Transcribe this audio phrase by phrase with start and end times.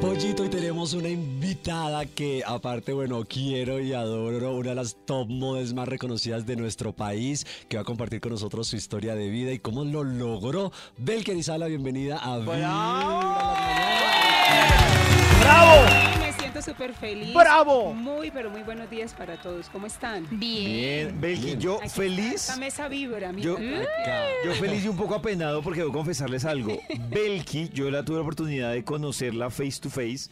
[0.00, 5.28] Pollito, y tenemos una invitada que aparte, bueno, quiero y adoro, una de las top
[5.28, 9.28] models más reconocidas de nuestro país, que va a compartir con nosotros su historia de
[9.28, 10.70] vida y cómo lo logró.
[10.98, 12.38] Belker Isala, bienvenida a
[15.40, 16.17] ¡Bravo!
[16.58, 17.34] Siento súper feliz.
[17.34, 17.94] ¡Bravo!
[17.94, 19.68] Muy, pero muy buenos días para todos.
[19.68, 20.26] ¿Cómo están?
[20.30, 22.34] Bien, Belki, yo Aquí feliz.
[22.34, 23.46] Esta mesa vibra, mira.
[23.46, 23.58] Yo,
[24.44, 26.76] yo feliz y un poco apenado porque debo confesarles algo.
[27.10, 30.30] Belki, yo la tuve la oportunidad de conocerla face to face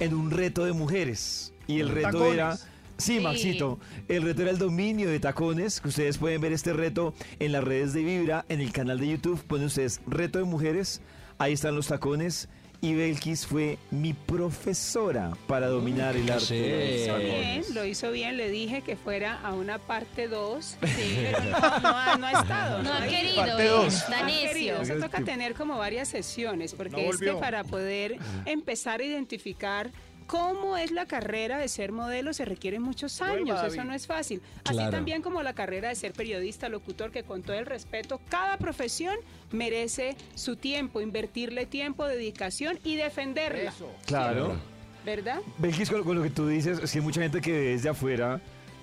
[0.00, 1.52] en un reto de mujeres.
[1.66, 2.34] Y el reto Tacones.
[2.34, 2.56] era.
[2.56, 2.64] Sí,
[2.96, 3.20] Sí.
[3.20, 3.78] Maxito.
[4.08, 5.80] El reto era el dominio de tacones.
[5.80, 9.08] Que ustedes pueden ver este reto en las redes de Vibra, en el canal de
[9.08, 9.40] YouTube.
[9.44, 11.00] Ponen ustedes reto de mujeres.
[11.38, 12.48] Ahí están los tacones.
[12.80, 16.54] Y Belkis fue mi profesora para dominar el arte.
[16.54, 17.70] de los Lo hizo bien, tacones.
[17.74, 18.36] lo hizo bien.
[18.36, 20.76] Le dije que fuera a una parte 2.
[20.80, 22.82] Pero no, no ha, no ha estado.
[22.84, 23.94] No ha ha querido, Parte eh, dos.
[23.94, 24.48] está ha necio.
[24.52, 24.82] querido.
[24.82, 27.40] Eso toca tener como varias sesiones, porque No es que volvió.
[27.40, 29.90] para poder empezar a identificar
[30.28, 34.40] cómo es la carrera de ser modelo se requieren muchos años, eso no es fácil.
[34.64, 38.58] Así también como la carrera de ser periodista, locutor, que con todo el respeto, cada
[38.58, 39.16] profesión
[39.50, 43.90] merece su tiempo, invertirle tiempo, dedicación y defenderla, Eso.
[44.06, 44.56] Claro.
[45.04, 45.40] ¿verdad?
[45.56, 48.40] Belkis, con, lo que tú dices, es que hay mucha gente que desde afuera,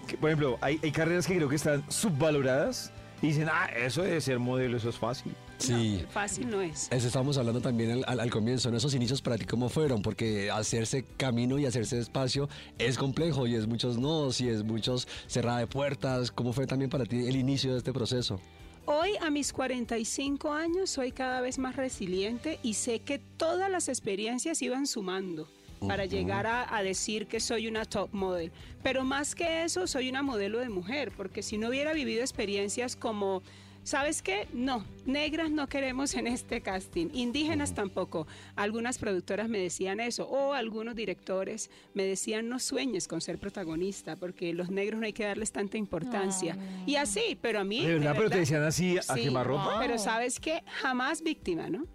[0.08, 4.02] que, por ejemplo, hay, hay carreras que creo que están subvaloradas y dicen, ah, eso
[4.02, 5.36] de ser modelo, eso es fácil.
[5.58, 6.00] Sí.
[6.04, 6.88] No, fácil no es.
[6.92, 8.78] Eso estábamos hablando también al, al- al comienzo, ¿no?
[8.78, 10.02] Esos inicios para ti, ¿cómo fueron?
[10.02, 15.08] Porque hacerse camino y hacerse espacio es complejo y es muchos nodos y es muchos
[15.28, 16.32] cerrada de puertas.
[16.32, 18.40] ¿Cómo fue también para ti el inicio de este proceso?
[18.88, 23.88] Hoy, a mis 45 años, soy cada vez más resiliente y sé que todas las
[23.90, 25.48] experiencias iban sumando
[25.88, 28.52] para llegar a, a decir que soy una top model.
[28.84, 32.96] Pero más que eso, soy una modelo de mujer, porque si no hubiera vivido experiencias
[32.96, 33.42] como...
[33.84, 34.48] ¿Sabes qué?
[34.52, 38.28] No, negras no queremos en este casting, indígenas tampoco.
[38.56, 44.16] Algunas productoras me decían eso, o algunos directores me decían no sueñes con ser protagonista,
[44.16, 46.58] porque los negros no hay que darles tanta importancia.
[46.86, 47.86] Y así, pero a mí...
[47.86, 49.80] De verdad, pero te decían así a quemarropa.
[49.80, 51.86] Pero sabes que jamás víctima, ¿no?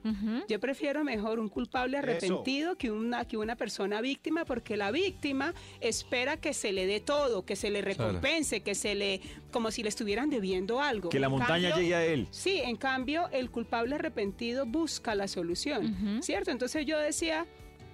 [0.48, 5.54] Yo prefiero mejor un culpable arrepentido que una, que una persona víctima, porque la víctima
[5.80, 9.20] espera que se le dé todo, que se le recompense, que se le,
[9.50, 11.08] como si le estuvieran debiendo algo.
[11.08, 12.28] Que la En montaña cambio, llegue a él.
[12.30, 12.99] Sí, en cambio,
[13.32, 16.50] el culpable arrepentido busca la solución, ¿cierto?
[16.50, 17.46] Entonces yo decía,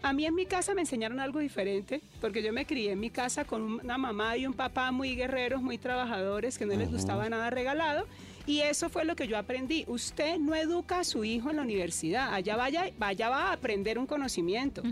[0.02, 3.10] a mí en mi casa me enseñaron algo diferente, porque yo me crié en mi
[3.10, 7.28] casa con una mamá y un papá muy guerreros, muy trabajadores, que no les gustaba
[7.28, 8.06] nada regalado.
[8.46, 9.84] Y eso fue lo que yo aprendí.
[9.88, 12.32] Usted no educa a su hijo en la universidad.
[12.32, 14.82] Allá vaya, vaya va a aprender un conocimiento.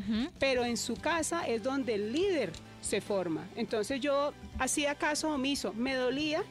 [0.41, 2.51] Pero en su casa es donde el líder
[2.81, 3.47] se forma.
[3.55, 5.73] Entonces yo hacía caso omiso.
[5.75, 6.43] Me dolía,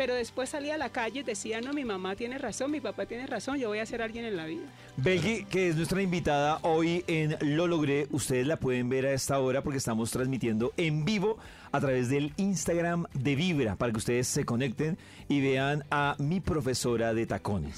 [0.00, 3.04] pero después salía a la calle y decía, no, mi mamá tiene razón, mi papá
[3.04, 4.64] tiene razón, yo voy a ser alguien en la vida.
[5.02, 9.38] Belki, que es nuestra invitada hoy en Lo Logré, ustedes la pueden ver a esta
[9.38, 11.38] hora porque estamos transmitiendo en vivo
[11.72, 16.40] a través del Instagram de Vibra para que ustedes se conecten y vean a mi
[16.40, 17.76] profesora de tacones.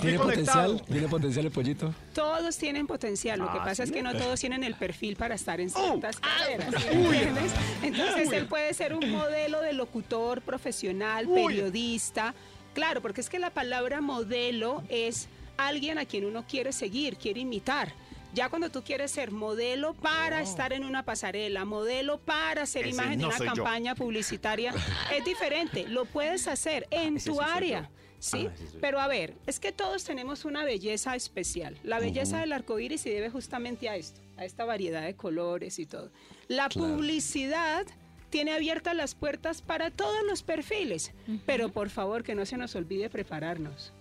[0.00, 0.82] ¿Tiene potencial?
[0.90, 1.94] ¿Tiene potencial el pollito?
[2.12, 5.36] Todos tienen potencial, lo que Ah, pasa es que no todos tienen el perfil para
[5.36, 6.74] estar en ciertas carreras.
[6.76, 7.52] ¿sí me entiendes?
[7.84, 12.34] Entonces él puede ser un modelo de locutor profesional, periodista.
[12.72, 17.40] Claro, porque es que la palabra modelo es alguien a quien uno quiere seguir, quiere
[17.40, 17.92] imitar.
[18.32, 22.96] Ya cuando tú quieres ser modelo para estar en una pasarela, modelo para ser Ese
[22.96, 23.44] imagen no de una yo.
[23.54, 24.74] campaña publicitaria,
[25.16, 25.86] es diferente.
[25.88, 27.90] Lo puedes hacer en Ese tu sí área.
[28.18, 28.48] ¿sí?
[28.48, 28.54] Ah.
[28.80, 31.78] Pero a ver, es que todos tenemos una belleza especial.
[31.84, 35.78] La belleza del arco iris se debe justamente a esto, a esta variedad de colores
[35.78, 36.10] y todo.
[36.48, 37.86] La publicidad
[38.30, 41.12] tiene abiertas las puertas para todos los perfiles,
[41.46, 43.92] pero por favor que no se nos olvide prepararnos.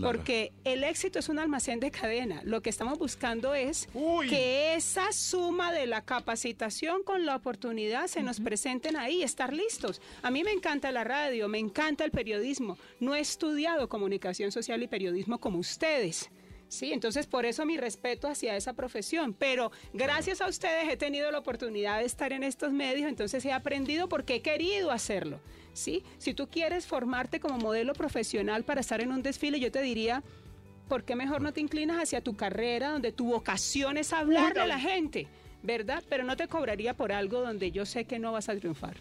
[0.00, 2.40] Porque el éxito es un almacén de cadena.
[2.44, 4.28] Lo que estamos buscando es Uy.
[4.28, 10.00] que esa suma de la capacitación con la oportunidad se nos presenten ahí, estar listos.
[10.22, 12.78] A mí me encanta la radio, me encanta el periodismo.
[13.00, 16.30] No he estudiado comunicación social y periodismo como ustedes.
[16.68, 19.34] Sí, entonces por eso mi respeto hacia esa profesión.
[19.34, 23.52] Pero gracias a ustedes he tenido la oportunidad de estar en estos medios, entonces he
[23.52, 25.40] aprendido porque he querido hacerlo.
[25.72, 26.02] ¿sí?
[26.18, 30.22] Si tú quieres formarte como modelo profesional para estar en un desfile, yo te diría,
[30.88, 34.66] ¿por qué mejor no te inclinas hacia tu carrera, donde tu vocación es hablarle a
[34.66, 35.28] la gente?
[35.66, 36.02] ¿verdad?
[36.08, 38.96] Pero no te cobraría por algo donde yo sé que no vas a triunfar.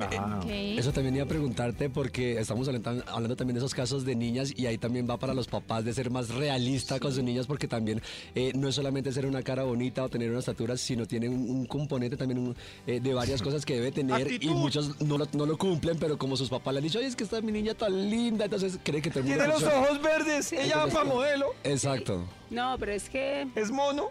[0.00, 0.40] Ah.
[0.48, 4.52] Eso también iba a preguntarte porque estamos hablando, hablando también de esos casos de niñas
[4.56, 7.68] y ahí también va para los papás de ser más realista con sus niñas porque
[7.68, 8.00] también
[8.34, 11.50] eh, no es solamente ser una cara bonita o tener una estatura, sino tiene un,
[11.50, 12.56] un componente también un,
[12.86, 16.18] eh, de varias cosas que debe tener y muchos no lo, no lo cumplen, pero
[16.18, 18.78] como sus papás le han dicho, oye, es que esta mi niña tan linda, entonces
[18.82, 22.24] cree que todo el mundo Tiene los ojos verdes, ella va para modelo, Exacto.
[22.50, 24.10] No, pero es que es mono.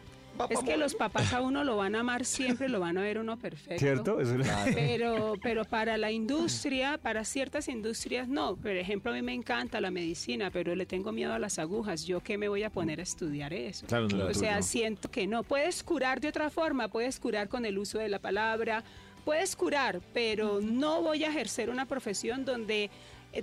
[0.50, 3.18] Es que los papás a uno lo van a amar siempre, lo van a ver
[3.20, 3.80] uno perfecto.
[3.80, 4.22] ¿Cierto?
[4.22, 8.56] Eso es- Pero, pero para la industria, para ciertas industrias, no.
[8.56, 12.06] Por ejemplo, a mí me encanta la medicina, pero le tengo miedo a las agujas.
[12.06, 13.86] ¿Yo qué me voy a poner a estudiar eso?
[13.88, 14.64] Claro, no, o sea, no.
[14.64, 15.44] siento que no.
[15.44, 18.84] Puedes curar de otra forma, puedes curar con el uso de la palabra,
[19.26, 22.90] puedes curar, pero no voy a ejercer una profesión donde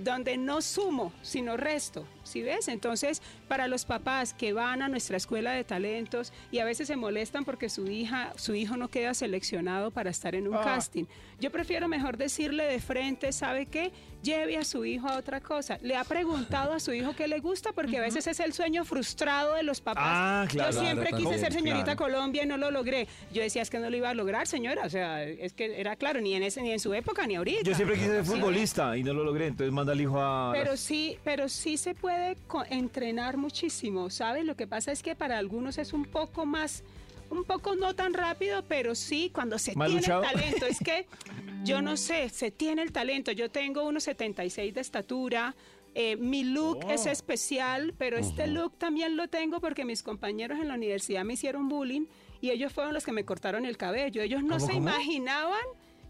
[0.01, 2.67] donde no sumo, sino resto, ¿sí ves?
[2.67, 6.97] Entonces, para los papás que van a nuestra escuela de talentos y a veces se
[6.97, 11.05] molestan porque su hija, su hijo no queda seleccionado para estar en un casting,
[11.39, 13.91] yo prefiero mejor decirle de frente, ¿sabe qué?
[14.27, 15.77] Lleve a su hijo a otra cosa.
[15.81, 18.83] Le ha preguntado a su hijo qué le gusta porque a veces es el sueño
[18.83, 20.03] frustrado de los papás.
[20.05, 21.97] Ah, claro, yo siempre claro, quise ser señorita claro.
[21.97, 23.07] Colombia y no lo logré.
[23.31, 24.81] Yo decía, es que no lo iba a lograr, señora.
[24.85, 27.61] O sea, es que era claro, ni en ese ni en su época ni ahorita.
[27.63, 28.31] Yo siempre quise ser Sí.
[28.31, 30.51] futbolista y no lo logré, entonces manda al hijo a...
[30.51, 32.35] Pero sí, pero sí se puede
[32.69, 34.43] entrenar muchísimo, ¿sabes?
[34.43, 36.83] Lo que pasa es que para algunos es un poco más,
[37.29, 40.23] un poco no tan rápido, pero sí cuando se ¿Más tiene luchado?
[40.23, 40.65] el talento.
[40.65, 41.05] Es que
[41.63, 43.31] yo no sé, se tiene el talento.
[43.31, 45.55] Yo tengo unos 76 de estatura.
[45.95, 47.09] eh, mi look es Oh.
[47.09, 51.69] especial, pero este look también lo tengo porque mis compañeros en la universidad me hicieron
[51.69, 52.05] bullying
[52.39, 54.21] y ellos fueron los que me cortaron el cabello.
[54.21, 54.89] Ellos no ¿Cómo, se cómo?
[54.89, 55.65] imaginaban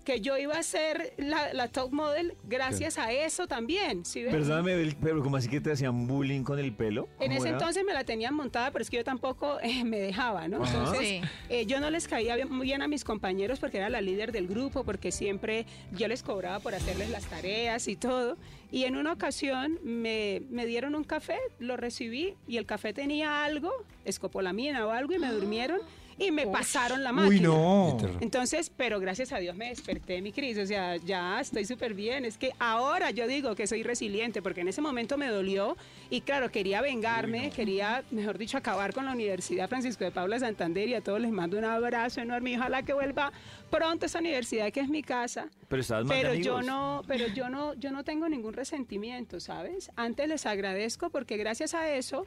[0.08, 4.06] que yo iba a ser la, la top model gracias a eso también.
[4.06, 4.32] ¿sí ves?
[4.34, 7.10] Perdóname, pero como así que te hacían bullying con el pelo?
[7.20, 7.58] En ¿Cómo ese era?
[7.58, 10.64] entonces me la tenían montada, pero es que yo tampoco eh, me dejaba, ¿no?
[10.64, 10.78] Ajá.
[10.78, 11.22] Entonces, Sí.
[11.50, 14.32] eh, yo no les caía bien- muy bien a mis compañeros porque era la líder
[14.32, 18.38] del grupo, porque siempre yo les cobraba por hacerles las tareas y todo.
[18.72, 23.44] Y en una ocasión me, me dieron un café, lo recibí y el café tenía
[23.44, 23.74] algo,
[24.06, 25.82] escopolamina o algo, y me durmieron
[26.20, 27.36] y me pasaron la máquina.
[27.36, 27.98] Uy, no.
[28.22, 30.58] Entonces, pero gracias a Dios me desperté, mi Cris.
[30.58, 32.26] O sea, ya estoy súper bien.
[32.26, 35.78] Es que ahora yo digo que soy resiliente, porque en ese momento me dolió
[36.10, 40.88] y claro, quería vengarme, quería, mejor dicho, acabar con la Universidad Francisco de Paula Santander
[40.90, 43.32] y a todos les mando un abrazo enorme y ojalá que vuelva
[43.70, 45.50] pronto esa universidad que es mi casa.
[45.68, 49.92] Pero mal de Pero yo no, pero yo no, yo no tengo ningún resentimiento, ¿sabes?
[49.96, 52.26] Antes les agradezco porque gracias a eso,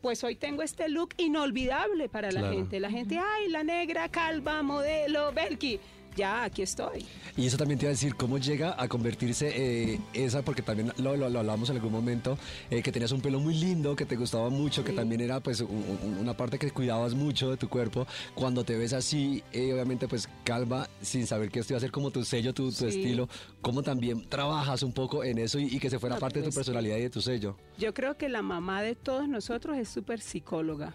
[0.00, 2.80] pues hoy tengo este look inolvidable para la gente.
[2.80, 5.78] La gente, ay, la negra, calva, modelo, Belki.
[6.20, 7.06] Ya, aquí estoy.
[7.34, 9.50] Y eso también te iba a decir, ¿cómo llega a convertirse
[9.94, 10.42] eh, esa?
[10.42, 12.36] Porque también lo, lo, lo hablamos en algún momento,
[12.70, 14.96] eh, que tenías un pelo muy lindo, que te gustaba mucho, que Sí.
[14.96, 15.68] también era pues un-
[16.04, 18.06] un- una parte que cuidabas mucho de tu cuerpo.
[18.34, 21.90] Cuando te ves así, eh, obviamente pues calva, sin saber que esto iba a ser
[21.90, 22.86] como tu sello, tu, tu Sí.
[22.88, 23.26] estilo,
[23.62, 26.42] ¿cómo también trabajas un poco en eso y, y que se fuera No, parte de
[26.44, 27.56] tu pues, personalidad y de tu sello?
[27.78, 30.92] Yo creo que la mamá de todos nosotros es súper psicóloga.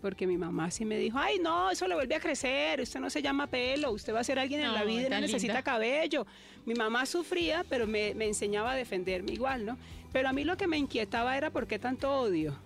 [0.00, 3.10] Porque mi mamá sí me dijo, ay, no, eso le vuelve a crecer, usted no
[3.10, 5.62] se llama pelo, usted va a ser alguien en la vida y no necesita linda.
[5.62, 6.26] cabello.
[6.66, 9.76] Mi mamá sufría, pero me, me enseñaba a defenderme igual, ¿no?
[10.12, 12.56] Pero a mí lo que me inquietaba era por qué tanto odio.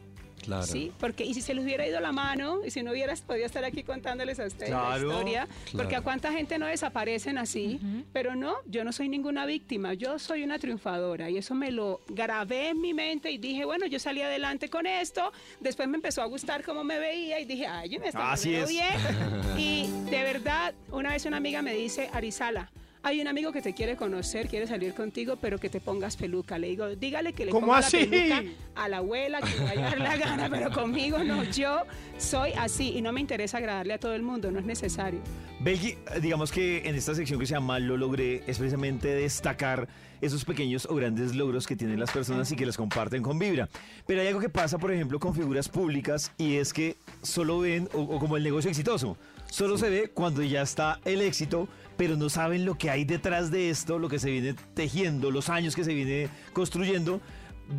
[0.42, 0.66] Claro.
[0.66, 3.46] Sí, porque y si se les hubiera ido la mano y si no hubieras podido
[3.46, 7.80] estar aquí contándoles a ustedes Claro, la historia, porque a cuánta gente no desaparecen así,
[8.12, 12.00] pero no, yo no soy ninguna víctima, yo soy una triunfadora y eso me lo
[12.08, 16.22] grabé en mi mente y dije, bueno, yo salí adelante con esto, después me empezó
[16.22, 18.68] a gustar cómo me veía y dije, ay, yo me está Así es.
[18.68, 18.92] bien.
[19.56, 22.70] Y de verdad, una vez una amiga me dice, Arizala,
[23.04, 26.58] hay un amigo que te quiere conocer, quiere salir contigo, pero que te pongas peluca.
[26.58, 28.06] Le digo, dígale que le ¿Cómo ponga así?
[28.06, 28.42] la peluca
[28.76, 31.42] a la abuela, que le vaya a dar la gana, pero conmigo no.
[31.44, 31.82] Yo
[32.18, 35.20] soy así y no me interesa agradarle a todo el mundo, no es necesario.
[35.60, 39.88] Belgi, eh, digamos que en esta sección que se llama Lo logré es precisamente destacar
[40.20, 43.68] esos pequeños o grandes logros que tienen las personas y que los comparten con Vibra.
[44.06, 47.88] Pero hay algo que pasa, por ejemplo, con figuras públicas y es que solo ven,
[47.92, 49.16] o, o como el negocio exitoso,
[49.52, 51.68] solo se ve cuando ya está el éxito,
[51.98, 55.50] pero no saben lo que hay detrás de esto, lo que se viene tejiendo, los
[55.50, 57.20] años que se viene construyendo.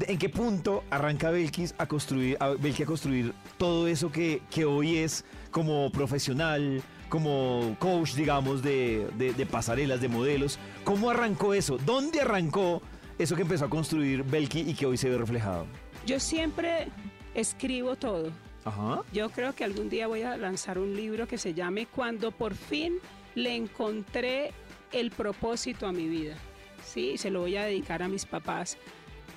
[0.08, 5.26] ¿En qué punto arranca Belkis a construir, a construir todo eso que, que hoy es
[5.52, 10.60] como profesional, como coach, digamos, de, de- de pasarelas, de modelos?
[10.84, 11.78] ¿Cómo arrancó eso?
[11.86, 12.82] ¿Dónde arrancó
[13.18, 15.66] eso que empezó a construir Belki y que hoy se ve reflejado?
[16.06, 16.88] Yo siempre
[17.36, 18.32] escribo todo.
[19.12, 22.56] Yo creo que algún día voy a lanzar un libro que se llame Cuando por
[22.56, 23.00] fin
[23.36, 24.54] le encontré
[24.92, 26.36] el propósito a mi vida.
[26.84, 28.78] Sí, se lo voy a dedicar a mis papás.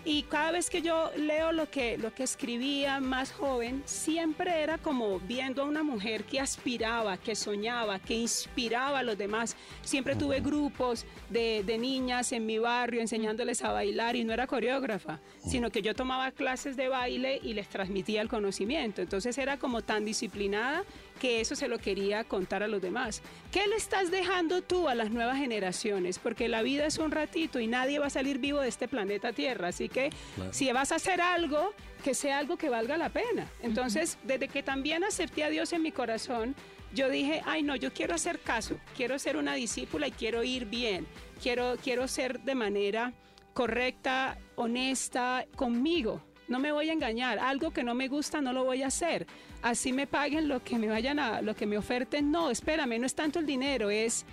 [0.08, 4.78] Y cada vez que yo leo lo que, lo que escribía más joven, siempre era
[4.78, 9.56] como viendo a una mujer que aspiraba, que soñaba, que inspiraba a los demás.
[9.82, 14.46] Siempre tuve grupos de, de niñas en mi barrio enseñándoles a bailar y no era
[14.46, 19.02] coreógrafa, sino que yo tomaba clases de baile y les transmitía el conocimiento.
[19.02, 20.84] Entonces era como tan disciplinada
[21.16, 23.22] que eso se lo quería contar a los demás.
[23.50, 26.18] ¿Qué le estás dejando tú a las nuevas generaciones?
[26.18, 29.32] Porque la vida es un ratito y nadie va a salir vivo de este planeta
[29.32, 29.68] Tierra.
[29.68, 30.10] Así que
[30.50, 31.72] si vas a hacer algo,
[32.04, 33.50] que sea algo que valga la pena.
[33.62, 36.54] Entonces, desde que también acepté a Dios en mi corazón,
[36.94, 40.66] yo dije, ay no, yo quiero hacer caso, quiero ser una discípula y quiero ir
[40.66, 41.06] bien,
[41.42, 43.12] quiero, quiero ser de manera
[43.52, 46.22] correcta, honesta conmigo.
[46.48, 49.26] No me voy a engañar, algo que no me gusta no lo voy a hacer.
[49.62, 52.30] Así me paguen lo que me vayan a, lo que me oferten.
[52.30, 54.24] No, espérame, no es tanto el dinero, es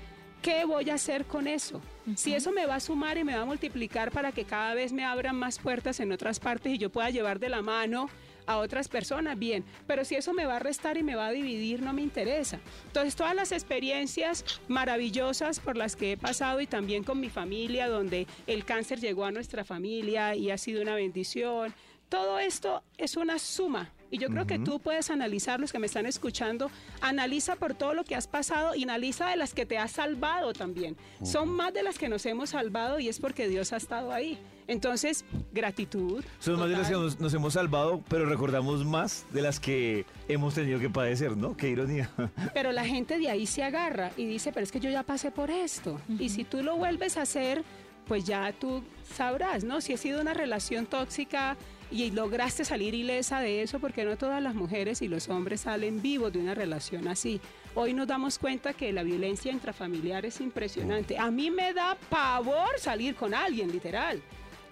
[0.44, 1.82] qué voy a hacer con eso.
[2.16, 4.92] Si eso me va a sumar y me va a multiplicar para que cada vez
[4.92, 8.10] me abran más puertas en otras partes y yo pueda llevar de la mano
[8.46, 11.32] a otras personas, bien, pero si eso me va a restar y me va a
[11.32, 12.60] dividir, no me interesa.
[12.88, 17.88] Entonces, todas las experiencias maravillosas por las que he pasado y también con mi familia,
[17.88, 21.74] donde el cáncer llegó a nuestra familia y ha sido una bendición,
[22.14, 23.90] todo esto es una suma.
[24.12, 26.70] Y yo creo que tú puedes analizar, los que me están escuchando,
[27.02, 30.54] analiza por todo lo que has pasado y analiza de las que te has salvado
[30.54, 30.96] también.
[31.24, 34.38] Son más de las que nos hemos salvado y es porque Dios ha estado ahí.
[34.68, 36.24] Entonces, gratitud.
[36.38, 37.08] Son más de las que total.
[37.08, 41.58] nos, nos hemos salvado, pero recordamos más de las que hemos tenido que padecer, ¿no?
[41.58, 42.12] Qué ironía.
[42.54, 45.32] Pero la gente de ahí se agarra y dice, pero es que yo ya pasé
[45.32, 46.00] por esto.
[46.20, 47.64] Y si tú lo vuelves a hacer,
[48.08, 48.84] pues ya tú
[49.16, 49.82] sabrás, ¿no?
[49.82, 51.58] Si ha sido una relación tóxica
[51.92, 56.02] y lograste salir ilesa de eso, porque no todas las mujeres y los hombres salen
[56.02, 57.40] vivos de una relación así.
[57.76, 61.18] Hoy nos damos cuenta que la violencia intrafamiliar es impresionante.
[61.18, 64.22] A mí me da pavor salir con alguien, literal.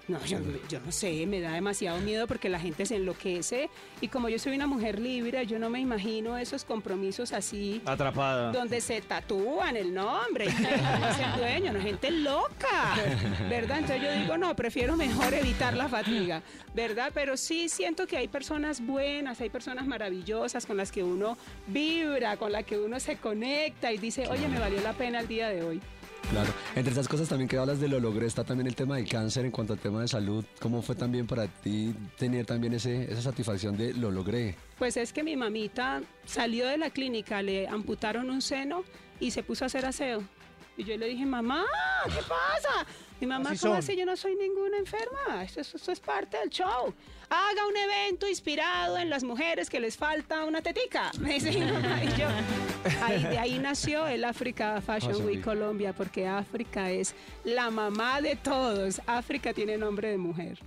[0.08, 3.70] No, yo, yo no sé, me da demasiado miedo porque la gente se enloquece
[4.02, 8.52] y como yo soy una mujer libre, yo no me imagino esos compromisos así Atrapada.
[8.52, 12.96] donde se tatúan el nombre y no es el dueño, no gente loca,
[13.50, 13.80] ¿verdad?
[13.80, 16.42] Entonces yo digo, no, prefiero mejor evitar la fatiga,
[16.74, 17.12] ¿verdad?
[17.14, 22.38] Pero sí siento que hay personas buenas, hay personas maravillosas con las que uno vibra,
[22.38, 25.50] con las que uno se conecta y dice, oye, me valió la pena el día
[25.50, 25.82] de hoy.
[26.30, 26.50] Claro.
[26.76, 29.44] Entre esas cosas también que hablas de lo logré está también el tema del cáncer
[29.46, 30.46] en cuanto al tema de salud.
[30.62, 34.56] ¿Cómo fue también para ti tener también ese, esa satisfacción de lo logré?
[34.78, 38.84] Pues es que mi mamita salió de la clínica, le amputaron un seno
[39.20, 40.24] y se puso a hacer aseo.
[40.78, 41.66] Y yo le dije, mamá,
[42.06, 42.88] ¿qué pasa?
[43.20, 43.80] Mi mamá, Así ¿cómo son.
[43.80, 43.98] así?
[43.98, 45.44] Yo no soy ninguna enferma.
[45.44, 46.94] Esto, esto- esto es parte del show.
[47.34, 51.12] Haga un evento inspirado en las mujeres que les falta una tetica.
[51.22, 52.04] Me dice mi mamá.
[52.04, 52.28] Y yo,
[53.02, 55.46] ahí, de ahí nació el Africa Fashion Fashion Week Week.
[55.46, 59.02] Colombia, porque África es la mamá de todos.
[59.06, 60.60] África tiene nombre de mujer.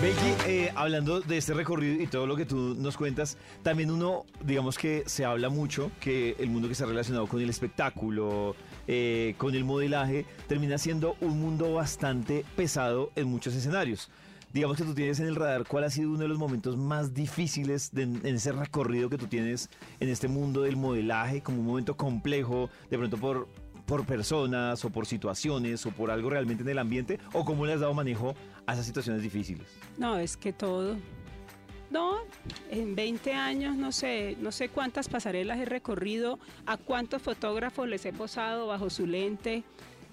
[0.00, 4.24] Becky, eh, hablando de este recorrido y todo lo que tú nos cuentas, también uno,
[4.42, 8.56] digamos que se habla mucho que el mundo que está relacionado con el espectáculo,
[8.88, 14.10] eh, con el modelaje, termina siendo un mundo bastante pesado en muchos escenarios.
[14.54, 17.12] Digamos que tú tienes en el radar cuál ha sido uno de los momentos más
[17.12, 19.68] difíciles en ese recorrido que tú tienes
[19.98, 23.48] en este mundo del modelaje, como un momento complejo, de pronto por,
[23.84, 27.72] por personas o por situaciones o por algo realmente en el ambiente, o cómo le
[27.72, 29.66] has dado manejo a esas situaciones difíciles.
[29.98, 30.98] No, es que todo.
[31.90, 32.18] No,
[32.70, 38.06] en 20 años no sé, no sé cuántas pasarelas he recorrido, a cuántos fotógrafos les
[38.06, 39.64] he posado bajo su lente.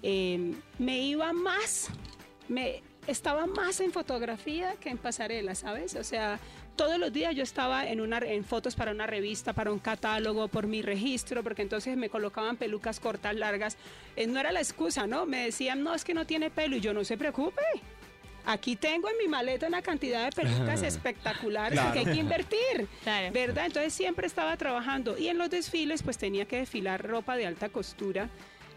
[0.02, 1.90] Eh, me iba más,
[2.48, 5.96] me estaba más en fotografía que en pasarela, ¿sabes?
[5.96, 6.38] O sea,
[6.76, 10.48] todos los días yo estaba en, una, en fotos para una revista, para un catálogo,
[10.48, 13.76] por mi registro, porque entonces me colocaban pelucas cortas, largas.
[14.16, 15.26] Eh, no era la excusa, ¿no?
[15.26, 17.62] Me decían, no, es que no tiene pelo y yo no se preocupe.
[18.44, 23.32] Aquí tengo en mi maleta una cantidad de pelucas espectaculares porque hay que invertir, Claro.
[23.32, 23.66] ¿verdad?
[23.66, 27.68] Entonces siempre estaba trabajando y en los desfiles pues tenía que desfilar ropa de alta
[27.68, 28.28] costura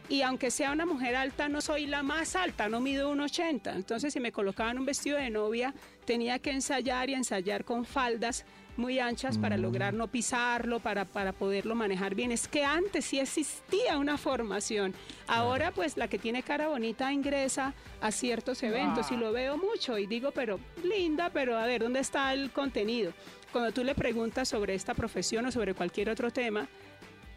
[0.09, 3.75] y aunque sea una mujer alta no soy la más alta, no mido 1,80.
[3.75, 5.73] Entonces si me colocaban un vestido de novia
[6.05, 8.45] tenía que ensayar y ensayar con faldas
[8.77, 12.31] muy anchas para lograr no pisarlo, para, para poderlo manejar bien.
[12.31, 14.93] Es que antes sí existía una formación.
[15.27, 19.97] Ahora pues la que tiene cara bonita ingresa a ciertos eventos y lo veo mucho
[19.97, 23.13] y digo, pero linda, pero a ver, ¿dónde está el contenido?
[23.51, 26.67] Cuando tú le preguntas sobre esta profesión o sobre cualquier otro tema,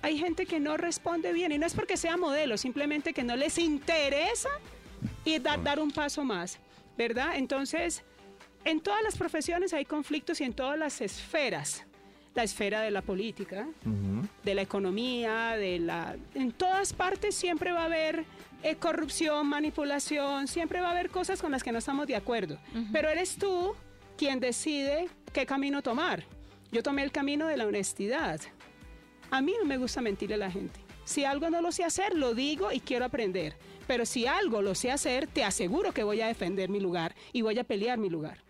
[0.02, 3.36] hay gente que no responde bien y no es porque sea modelo, simplemente que no
[3.36, 4.50] les interesa
[5.24, 6.58] y dar, dar un paso más,
[6.96, 7.36] ¿verdad?
[7.36, 8.04] Entonces,
[8.64, 11.84] en todas las profesiones hay conflictos y en todas las esferas.
[12.34, 13.66] la esfera de la política,
[14.44, 16.16] de la economía, de la...
[16.34, 18.24] En todas partes siempre va a haber
[18.62, 22.58] eh, corrupción, manipulación, siempre va a haber cosas con las que no estamos de acuerdo.
[22.92, 23.74] Pero eres tú
[24.16, 26.24] quien decide qué camino tomar.
[26.70, 28.40] Yo tomé el camino de la honestidad.
[29.30, 30.80] A mí no me gusta mentirle a la gente.
[31.04, 33.56] Si algo no lo sé hacer, lo digo y quiero aprender.
[33.86, 37.42] Pero si algo lo sé hacer, te aseguro que voy a defender mi lugar y
[37.42, 38.47] voy a pelear mi lugar.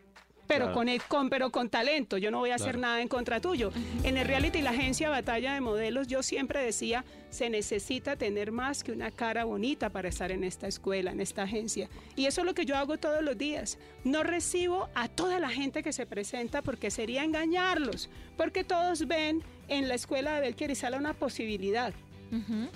[0.49, 0.75] Pero, Claro.
[0.75, 2.81] con, el- con, pero con talento, yo no voy a hacer Claro.
[2.81, 3.71] nada en contra tuyo.
[4.03, 8.83] En el reality, la agencia Batalla de Modelos, yo siempre decía, se necesita tener más
[8.83, 11.89] que una cara bonita para estar en esta escuela, en esta agencia.
[12.17, 13.79] Y eso es lo que yo hago todos los días.
[14.05, 19.43] No recibo a toda la gente que se presenta porque sería engañarlos, porque todos ven
[19.69, 21.93] en la escuela de Sala una posibilidad.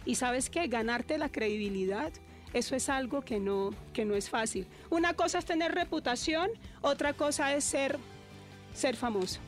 [0.07, 2.13] Y sabes qué, ganarte la credibilidad,
[2.53, 4.67] eso es algo que no, que no es fácil.
[4.91, 7.99] Una cosa es tener reputación, otra cosa es ser,
[8.75, 9.41] ser famoso.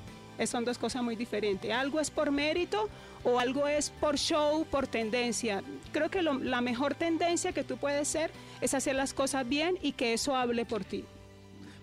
[0.46, 1.70] Son dos cosas muy diferentes.
[1.70, 2.88] Algo es por mérito
[3.22, 5.62] o algo es por show, por tendencia.
[5.92, 8.30] Creo que la mejor tendencia que tú puedes ser
[8.60, 11.04] es hacer las cosas bien y que eso hable por ti.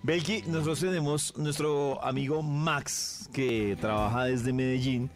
[0.03, 5.11] Belki, nosotros tenemos nuestro amigo Max, que trabaja desde Medellín.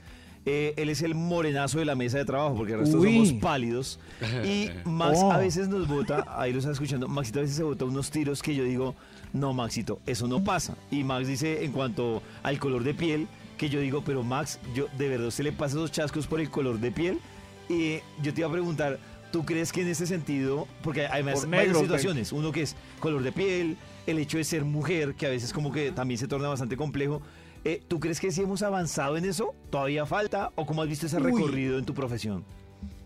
[0.48, 3.14] Eh, él es el morenazo de la mesa de trabajo, porque el resto Uy.
[3.14, 4.00] somos pálidos.
[4.44, 5.32] Y Max Oh.
[5.32, 8.44] a veces nos bota, ahí lo está escuchando, Maxito a veces se bota unos tiros
[8.44, 8.94] que yo digo,
[9.34, 10.76] no, Maxito, eso no pasa.
[10.92, 14.86] Y Max dice en cuanto al color de piel, que yo digo, pero Max, yo
[14.98, 17.20] de verdad usted le pasa esos chascos por el color de piel.
[17.68, 19.00] Y yo te iba a preguntar,
[19.32, 22.62] ¿tú crees que en ese sentido, porque además Por hay varias negro, situaciones, uno que
[22.62, 26.20] es color de piel, el hecho de ser mujer, que a veces como que también
[26.20, 27.22] se torna bastante complejo.
[27.66, 29.56] Eh, ¿Tú crees que sí hemos avanzado en eso?
[29.72, 30.52] ¿Todavía falta?
[30.54, 31.24] ¿O cómo has visto ese Uy.
[31.24, 32.46] recorrido en tu profesión?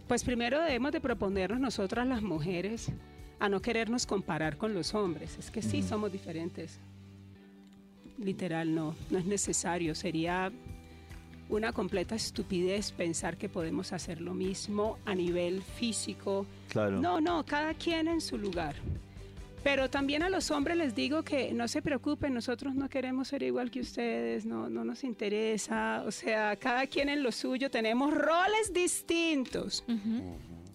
[0.09, 2.91] Pues primero debemos de proponernos nosotras las mujeres
[3.39, 5.37] a no querernos comparar con los hombres.
[5.39, 6.77] Es que sí somos diferentes.
[8.17, 9.95] Literal, no, no es necesario.
[9.95, 10.51] Sería
[11.47, 16.45] una completa estupidez pensar que podemos hacer lo mismo a nivel físico.
[16.67, 16.99] Claro.
[16.99, 18.75] No, no, cada quien en su lugar.
[19.63, 23.43] Pero también a los hombres les digo que no se preocupen, nosotros no queremos ser
[23.43, 26.03] igual que ustedes, no, no nos interesa.
[26.05, 29.83] O sea, cada quien en lo suyo, tenemos roles distintos.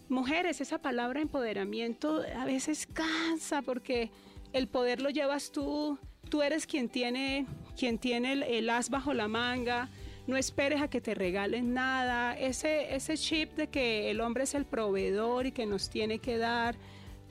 [0.09, 4.11] Mujeres, esa palabra empoderamiento a veces cansa porque
[4.53, 7.47] el poder lo llevas tú, tú eres quien tiene,
[7.79, 9.89] quien tiene el, el as bajo la manga,
[10.27, 14.55] no esperes a que te regalen nada, ese, ese chip de que el hombre es
[14.55, 16.77] el proveedor y que nos tiene que dar,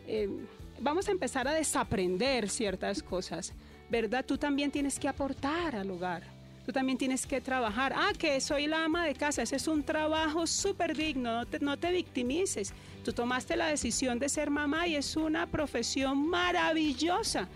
[0.08, 0.30] eh,
[0.80, 3.54] vamos a empezar a desaprender ciertas cosas,
[3.90, 4.26] ¿verdad?
[4.26, 6.24] Tú también tienes que aportar al hogar.
[6.66, 7.94] Tú también tienes que trabajar.
[7.96, 9.42] Ah, que soy la ama de casa.
[9.42, 11.34] Ese es un trabajo súper digno.
[11.34, 12.74] No te, no te victimices.
[13.04, 17.50] Tú tomaste la decisión de ser mamá y es una profesión maravillosa.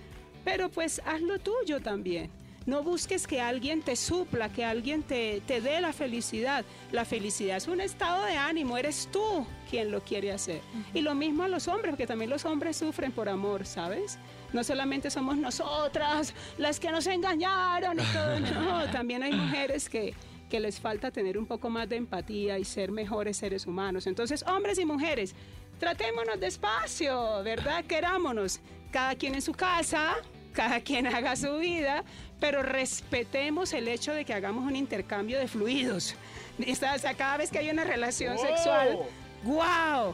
[0.44, 2.30] Pero pues haz lo tuyo también.
[2.66, 6.66] No busques que alguien te supla, que alguien te, te dé la felicidad.
[6.92, 10.62] La felicidad es un estado de ánimo, eres tú quien lo quiere hacer.
[10.94, 14.18] Y lo mismo a los hombres, porque también los hombres sufren por amor, ¿sabes?
[14.54, 20.14] No solamente somos nosotras las que nos engañaron y todo, no, también hay mujeres que,
[20.50, 24.08] que les falta tener un poco más de empatía y ser mejores seres humanos.
[24.08, 25.36] Entonces, hombres y mujeres,
[25.80, 27.84] tratémonos despacio, ¿verdad?
[27.86, 28.60] Querámonos,
[28.92, 30.16] cada quien en su casa,
[30.54, 32.04] cada quien haga su vida,
[32.40, 36.16] pero respetemos el hecho de que hagamos un intercambio de fluidos.
[36.60, 39.00] O sea, cada vez que hay una relación sexual,
[39.48, 40.14] ¡wow!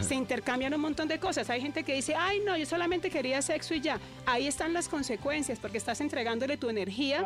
[0.00, 1.48] Se intercambian un montón de cosas.
[1.50, 3.98] Hay gente que dice, ay, no, yo solamente quería sexo y ya.
[4.26, 7.20] Ahí están las consecuencias, porque estás entregándole tu energía.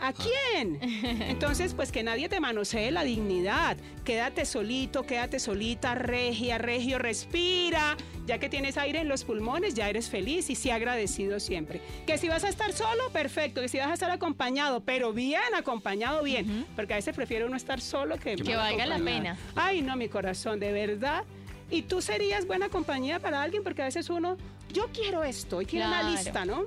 [0.00, 0.78] ¿A quién?
[1.28, 3.76] Entonces, pues que nadie te manosee la dignidad.
[4.04, 7.96] Quédate solito, quédate solita, regia, regio, respira.
[8.26, 11.80] Ya que tienes aire en los pulmones, ya eres feliz y sí agradecido siempre.
[12.06, 13.60] Que si vas a estar solo, perfecto.
[13.60, 16.66] Que si vas a estar acompañado, pero bien acompañado, bien.
[16.76, 19.36] Porque a veces prefiero no estar solo que Que valga la pena.
[19.56, 21.24] Ay, no, mi corazón, de verdad.
[21.70, 24.36] Y tú serías buena compañía para alguien porque a veces uno,
[24.72, 26.16] yo quiero esto y tiene una Claro.
[26.16, 26.64] lista, ¿no?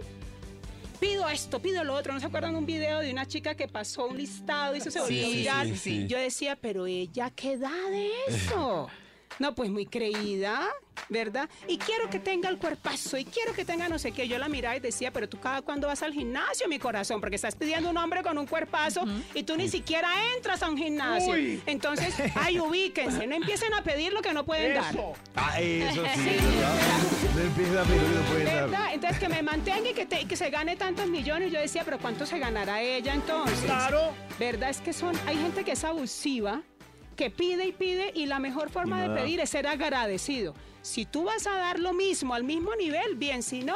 [1.00, 2.14] Pido esto, pido lo otro.
[2.14, 5.02] ¿No se acuerdan un video de una chica que pasó un listado y eso se
[5.02, 5.68] volvió Sí, viral?
[5.70, 6.08] sí, sí.
[6.08, 8.88] Yo decía, pero ella, ¿qué da de eso?
[9.40, 10.70] No, pues muy creída,
[11.10, 11.50] ¿verdad?
[11.68, 14.28] Y quiero que tenga el cuerpazo y quiero que tenga no sé qué.
[14.28, 17.36] Yo la miraba y decía, pero tú cada cuando vas al gimnasio, mi corazón, porque
[17.36, 21.36] estás pidiendo un hombre con un cuerpazo y tú ni siquiera entras a un gimnasio.
[21.66, 24.96] Entonces, ay, ubíquense, no empiecen a pedir lo que no pueden dar.
[25.36, 26.38] Ah, eso sí.
[27.36, 28.70] No empieza a pedir lo que no pueden dar.
[28.70, 28.94] ¿Verdad?
[28.94, 31.52] Entonces que me mantenga y que, te- y que se gane tantos millones.
[31.52, 33.60] Yo decía, pero ¿cuánto se ganará ella entonces?
[33.66, 34.12] Claro.
[34.40, 34.70] ¿Verdad?
[34.70, 36.62] Es que son, hay gente que es abusiva,
[37.16, 40.54] que pide y pide y la mejor forma de pedir es ser agradecido.
[40.82, 43.76] Si tú vas a dar lo mismo al mismo nivel, bien, si no,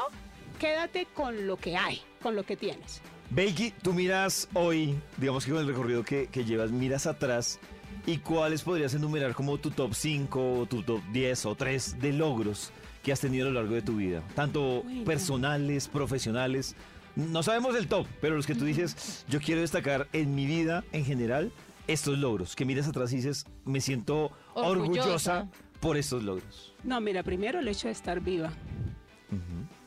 [0.59, 3.01] quédate con lo que hay, con lo que tienes.
[3.29, 7.59] Becky, tú miras hoy, digamos que con el recorrido que, que llevas, miras atrás
[8.05, 12.71] y cuáles podrías enumerar como tu top 5, tu top 10 o 3 de logros
[13.03, 15.03] que has tenido a lo largo de tu vida, tanto Bueno.
[15.05, 16.75] personales, profesionales.
[17.15, 20.83] No sabemos el top, pero los que tú dices, yo quiero destacar en mi vida
[20.91, 21.51] en general
[21.87, 25.49] estos logros, que miras atrás y dices, me siento orgullosa, Orgullosa.
[25.79, 26.73] por estos logros.
[26.83, 28.51] No, mira, primero el hecho de estar viva.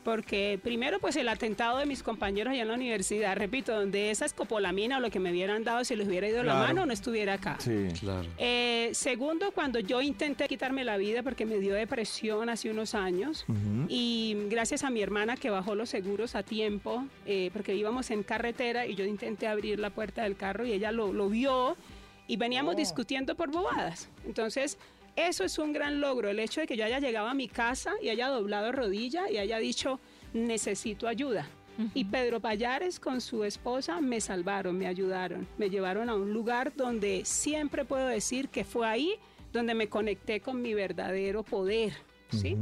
[0.03, 4.25] Porque primero, pues el atentado de mis compañeros allá en la universidad, repito, donde esa
[4.25, 7.33] escopolamina o lo que me hubieran dado, si les hubiera ido la mano, no estuviera
[7.33, 7.57] acá.
[7.59, 7.87] Sí.
[7.99, 8.27] Claro.
[8.39, 13.45] Eh, segundo, cuando yo intenté quitarme la vida porque me dio depresión hace unos años
[13.89, 18.23] y gracias a mi hermana que bajó los seguros a tiempo, eh, porque íbamos en
[18.23, 21.77] carretera y yo intenté abrir la puerta del carro y ella lo, lo vio
[22.27, 24.09] y veníamos discutiendo por bobadas.
[24.25, 24.77] Entonces,
[25.15, 27.93] eso es un gran logro, el hecho de que yo haya llegado a mi casa
[28.01, 29.99] y haya doblado rodilla y haya dicho,
[30.33, 31.47] necesito ayuda.
[31.95, 36.73] Y Pedro Payares con su esposa me salvaron, me ayudaron, me llevaron a un lugar
[36.75, 39.15] donde siempre puedo decir que fue ahí
[39.51, 41.93] donde me conecté con mi verdadero poder.
[42.31, 42.55] ¿sí?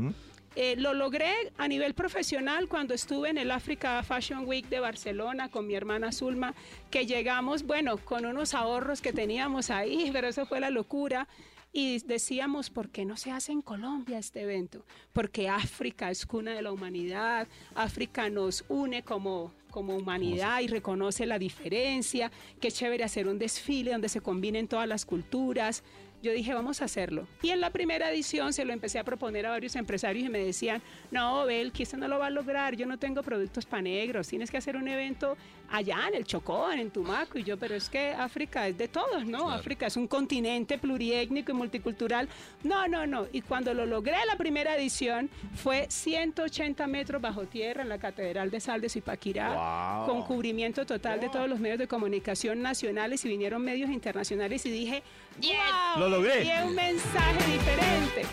[0.55, 5.49] Eh, lo logré a nivel profesional cuando estuve en el Africa Fashion Week de Barcelona
[5.49, 6.55] con mi hermana Zulma,
[6.89, 11.27] que llegamos, bueno, con unos ahorros que teníamos ahí, pero eso fue la locura.
[11.71, 14.83] Y decíamos, ¿por qué no se hace en Colombia este evento?
[15.13, 21.27] Porque África es cuna de la humanidad, África nos une como, como humanidad y reconoce
[21.27, 25.83] la diferencia, qué chévere hacer un desfile donde se combinen todas las culturas.
[26.21, 27.27] Yo dije, vamos a hacerlo.
[27.41, 30.39] Y en la primera edición se lo empecé a proponer a varios empresarios y me
[30.39, 34.27] decían, no, Belki, esto no lo va a lograr, yo no tengo productos para negros,
[34.27, 35.38] tienes que hacer un evento
[35.71, 37.38] allá en el Chocó, en Tumaco.
[37.39, 39.49] Y yo, pero es que África es de todos, ¿no?
[39.49, 42.27] África es un continente pluriétnico y multicultural.
[42.63, 43.27] No, no, no.
[43.32, 48.51] Y cuando lo logré la primera edición, fue 180 metros bajo tierra en la Catedral
[48.51, 53.29] de Sal de Zipaquirá, con cubrimiento total de todos los medios de comunicación nacionales y
[53.29, 55.03] vinieron medios internacionales y dije,
[55.41, 56.08] ¡Wow!
[56.09, 56.43] Lo logré.
[56.43, 58.25] Y es un mensaje diferente.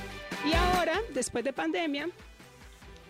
[0.46, 2.08] Y ahora, después de pandemia,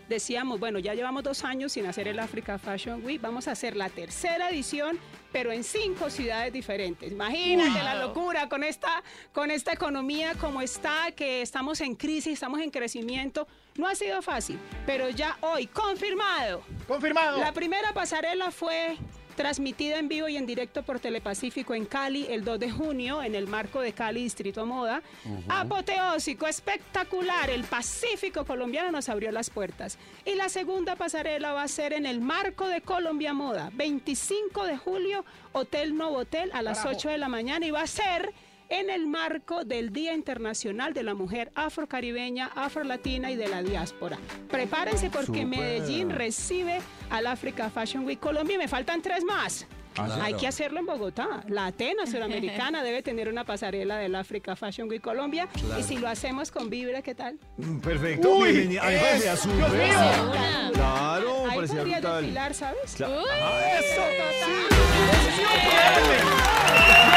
[0.08, 3.76] decíamos, bueno, ya llevamos dos años sin hacer el Africa Fashion Week, vamos a hacer
[3.76, 4.98] la tercera edición,
[5.32, 7.12] pero en cinco ciudades diferentes.
[7.12, 9.02] Imagínate la locura con esta,
[9.32, 13.46] con esta economía como está, que estamos en crisis, estamos en crecimiento.
[13.76, 16.62] No ha sido fácil, pero ya hoy, confirmado.
[16.88, 17.38] Confirmado.
[17.38, 18.96] La primera pasarela fue
[19.36, 23.34] transmitida en vivo y en directo por Telepacífico en Cali el 2 de junio en
[23.34, 25.02] el marco de Cali Distrito Moda.
[25.48, 27.50] Apoteósico, espectacular.
[27.50, 29.98] El Pacífico colombiano nos abrió las puertas.
[30.24, 34.76] Y la segunda pasarela va a ser en el marco de Colombia Moda, 25 de
[34.76, 38.32] julio, Hotel Novotel a las 8 de la mañana y va a ser
[38.68, 44.18] en el marco del Día Internacional de la Mujer Afrocaribeña, Afrolatina y de la Diáspora.
[44.50, 49.66] Prepárense porque Medellín recibe al Africa Fashion Week Colombia y me faltan tres más.
[50.20, 51.42] Hay que hacerlo en Bogotá.
[51.48, 55.48] La Atena Suramericana debe tener una pasarela del Africa Fashion Week Colombia.
[55.78, 57.38] Y si lo hacemos con Vibra, ¿qué tal?
[57.56, 58.82] Mm, Perfecto, Uy, bienvenida.
[58.82, 59.56] A mí me parecía es- súper.
[59.56, 60.72] Dios mío.
[60.74, 62.20] Claro, Ahí podría brutal.
[62.22, 62.96] desfilar, ¿sabes?
[63.00, 63.04] Uy.
[63.06, 64.02] Ajá, eso.
[64.02, 64.52] Betty,
[65.42, 67.15] No, pero, Llévenme.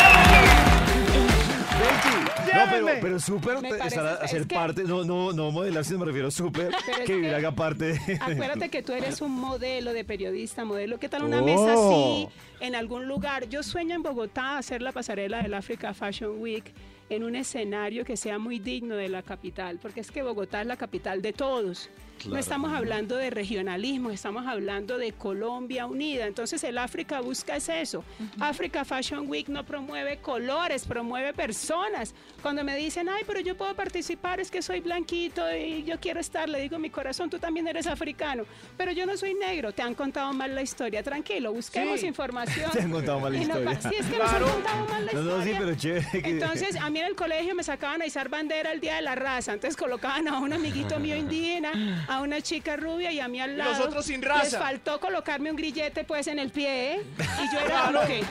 [3.01, 5.99] Pero súper Me parece- estar a- es hacer que- parte, no, no, no modelar, sino
[5.99, 8.15] me refiero súper Pero es que haga parte de...
[8.19, 10.99] Acuérdate que tú eres un modelo de periodista, modelo.
[10.99, 11.45] ¿Qué tal una Oh.
[11.45, 12.27] mesa así
[12.59, 13.47] en algún lugar?
[13.49, 16.63] Yo sueño en Bogotá hacer la pasarela del Africa Fashion Week
[17.09, 20.67] en un escenario que sea muy digno de la capital, porque es que Bogotá es
[20.67, 21.89] la capital de todos.
[22.27, 26.25] No estamos hablando de regionalismo, estamos hablando de Colombia unida.
[26.27, 28.03] Entonces el África busca es eso.
[28.39, 32.13] África Fashion Week no promueve colores, promueve personas.
[32.41, 36.19] Cuando me dicen, ay, pero yo puedo participar, es que soy blanquito y yo quiero
[36.19, 38.43] estar, le digo, mi corazón, tú también eres africano,
[38.77, 39.71] pero yo no soy negro.
[39.73, 41.03] Te han contado mal la historia.
[41.03, 42.07] Tranquilo, busquemos Sí.
[42.07, 42.71] información.
[42.73, 43.65] Te han contado mal la no historia.
[43.79, 44.39] pa- sí, es que Claro.
[44.39, 45.59] nos han contado mal la No, no, sí, historia.
[45.59, 46.21] pero chévere.
[46.23, 49.01] que- Entonces, a mí en el colegio me sacaban a izar bandera el día de
[49.01, 49.53] la raza.
[49.53, 51.71] Entonces colocaban a un amiguito mío indígena,
[52.09, 53.71] a una chica rubia y a mí al lado.
[53.71, 54.43] los otros sin raza.
[54.43, 56.95] Les faltó colocarme un grillete pues en el pie.
[56.95, 57.03] ¿eh?
[57.19, 58.23] Y yo era como que...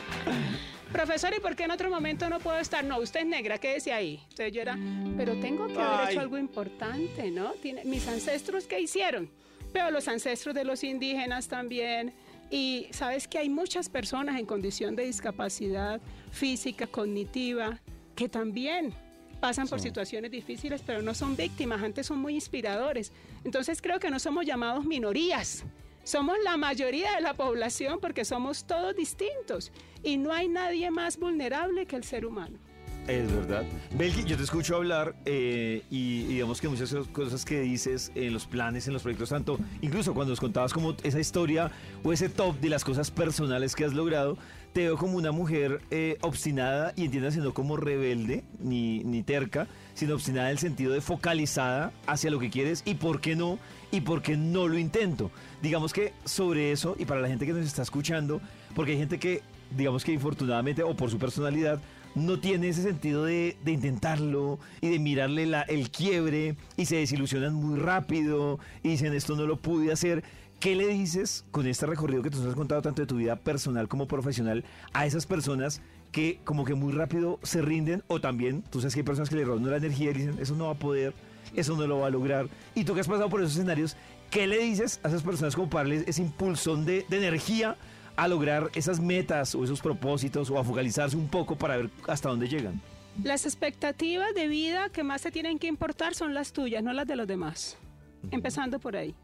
[0.93, 2.83] Profesor, ¿y por qué en otro momento no puedo estar?
[2.83, 4.21] No, usted es negra, quédese ahí.
[4.31, 4.77] Entonces yo era,
[5.17, 6.13] pero tengo que haber Ay.
[6.13, 7.53] hecho algo importante, ¿no?
[7.53, 9.31] Tiene, mis ancestros, ¿qué hicieron?
[9.73, 12.15] Pero los ancestros de los indígenas también.
[12.51, 16.01] Y sabes que hay muchas personas en condición de discapacidad
[16.33, 17.81] física, cognitiva,
[18.17, 18.95] que también
[19.41, 23.13] pasan por situaciones difíciles, pero no son víctimas, antes son muy inspiradores.
[23.45, 25.65] Entonces creo que no somos llamados minorías,
[26.05, 29.73] somos la mayoría de la población porque somos todos distintos
[30.03, 32.59] y no hay nadie más vulnerable que el ser humano.
[33.07, 33.65] Es verdad.
[33.95, 38.35] Belgi, yo te escucho hablar eh, y, y digamos que muchas cosas que dices en
[38.35, 41.71] los planes, en los proyectos, tanto incluso cuando nos contabas como esa historia
[42.05, 44.37] o ese top de las cosas personales que has logrado,
[44.73, 49.67] te veo como una mujer eh, obstinada y entiendas no como rebelde ni, ni terca,
[49.95, 53.59] sino obstinada en el sentido de focalizada hacia lo que quieres y por qué no,
[53.91, 55.31] y por qué no lo intento.
[55.63, 58.41] Digamos que sobre eso, y para la gente que nos está escuchando,
[58.75, 59.43] porque hay gente que,
[59.77, 61.81] digamos que infortunadamente o por su personalidad,
[62.15, 66.97] no tiene ese sentido de, de intentarlo y de mirarle la, el quiebre y se
[66.97, 70.25] desilusionan muy rápido y dicen esto no lo pude hacer.
[70.61, 73.37] ¿Qué le dices con este recorrido que tú nos has contado tanto de tu vida
[73.37, 78.63] personal como profesional a esas personas que como que muy rápido se rinden o también
[78.63, 80.73] tú sabes que hay personas que le roban la energía y dicen eso no va
[80.73, 81.15] a poder,
[81.55, 83.97] eso no lo va a lograr y tú que has pasado por esos escenarios,
[84.31, 87.77] ¿qué le dices a esas personas como para darles ese impulsón de, de energía
[88.17, 92.31] a lograr esas metas o esos propósitos o a focalizarse un poco para ver hasta
[92.31, 92.81] dónde llegan?
[93.23, 97.07] Las expectativas de vida que más te tienen que importar son las tuyas, no las
[97.07, 97.77] de los demás.
[98.33, 99.15] Empezando por ahí.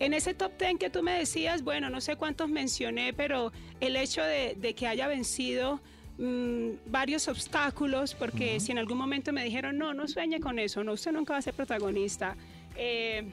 [0.00, 3.96] En ese top 10 que tú me decías, bueno, no sé cuántos mencioné, pero el
[3.96, 5.80] hecho de, de que haya vencido
[6.18, 8.60] mmm, varios obstáculos, porque uh -huh.
[8.60, 11.38] si en algún momento me dijeron, no, no sueñe con eso, no, usted nunca va
[11.38, 12.36] a ser protagonista.
[12.76, 13.24] Eh,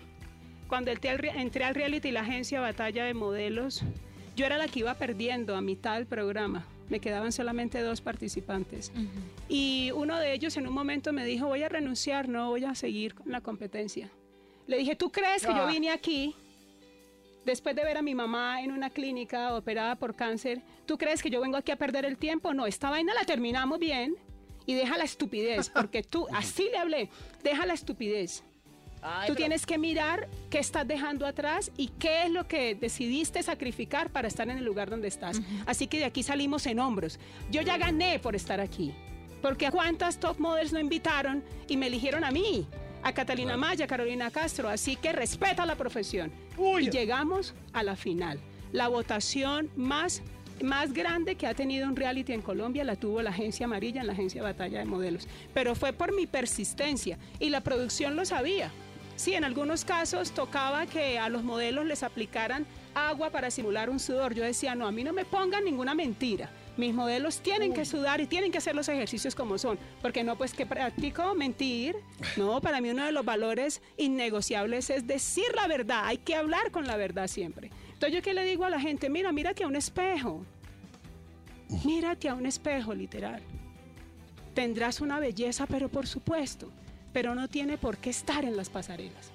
[0.67, 3.84] cuando entré al, entré al reality, la agencia Batalla de Modelos,
[4.36, 6.65] yo era la que iba perdiendo a mitad del programa.
[6.89, 8.91] Me quedaban solamente dos participantes.
[8.95, 9.10] Uh -huh.
[9.49, 12.73] Y uno de ellos en un momento me dijo, voy a renunciar, no voy a
[12.73, 14.10] seguir con la competencia.
[14.67, 15.58] Le dije, ¿tú crees que ah.
[15.58, 16.36] yo vine aquí
[17.46, 21.30] después de ver a mi mamá en una clínica operada por cáncer, ¿tú crees que
[21.30, 22.54] yo vengo aquí a perder el tiempo?
[22.54, 24.16] No, esta vaina la terminamos bien
[24.66, 27.10] y deja la estupidez, porque tú, así le hablé,
[27.44, 28.44] deja la estupidez.
[29.02, 29.36] Ay, tú pero...
[29.36, 34.28] tienes que mirar qué estás dejando atrás y qué es lo que decidiste sacrificar para
[34.28, 35.38] estar en el lugar donde estás.
[35.38, 35.64] Uh -huh.
[35.68, 37.20] Así que de aquí salimos en hombros.
[37.52, 38.96] Yo ya gané por estar aquí.
[39.44, 42.68] Porque cuántas top models no invitaron y me eligieron a mí
[43.06, 43.60] a Catalina claro.
[43.60, 46.32] Maya, Carolina Castro, así que respeta la profesión.
[46.58, 46.88] Uy.
[46.88, 48.39] Y llegamos a la final.
[48.72, 50.24] La votación más,
[50.63, 54.08] más grande que ha tenido un reality en Colombia la tuvo la agencia amarilla en
[54.08, 55.28] la agencia Batalla de Modelos.
[55.54, 58.72] Pero fue por mi persistencia y la producción lo sabía.
[59.18, 62.65] Sí, en algunos casos tocaba que a los modelos les aplicaran
[62.96, 64.34] agua para simular un sudor.
[64.34, 68.20] Yo decía, no, a mí no me pongan ninguna mentira mis modelos tienen que sudar
[68.22, 71.96] y tienen que hacer los ejercicios como son, porque no, pues que practico mentir.
[72.38, 76.72] No, para mí uno de los valores innegociables es decir la verdad, hay que hablar
[76.72, 77.72] con la verdad siempre.
[77.94, 80.46] Entonces yo qué le digo a la gente, mira, mírate a un espejo,
[81.86, 83.42] mírate a un espejo literal.
[84.54, 86.70] Tendrás una belleza, pero por supuesto,
[87.14, 89.32] pero no tiene por qué estar en las pasarelas.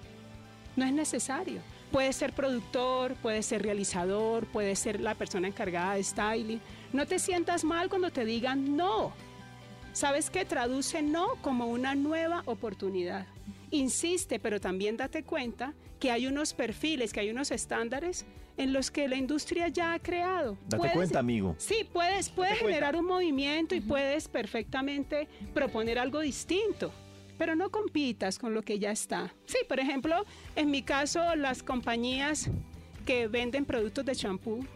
[0.77, 1.61] No es necesario.
[1.91, 6.61] Puede ser productor, puede ser realizador, puede ser la persona encargada de styling.
[6.93, 9.13] No te sientas mal cuando te digan no.
[9.93, 10.45] ¿Sabes qué?
[10.45, 13.27] Traduce no como una nueva oportunidad.
[13.71, 18.25] Insiste, pero también date cuenta que hay unos perfiles, que hay unos estándares
[18.57, 20.57] en los que la industria ya ha creado.
[20.65, 21.55] Date puedes, cuenta, amigo.
[21.59, 26.93] Sí, puedes, puedes generar un movimiento y puedes perfectamente proponer algo distinto
[27.41, 29.33] pero no compitas con lo que ya está.
[29.47, 30.27] Sí, por ejemplo,
[30.57, 32.51] en mi caso, las compañías
[33.07, 34.67] que venden productos de champú,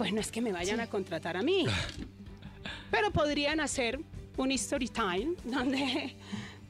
[0.00, 0.82] pues no es que me vayan sí.
[0.82, 1.66] a contratar a mí,
[2.90, 4.00] pero podrían hacer
[4.38, 6.16] un story time donde,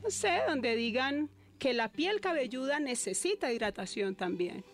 [0.03, 4.64] no sé, donde digan que la piel cabelluda necesita hidratación también.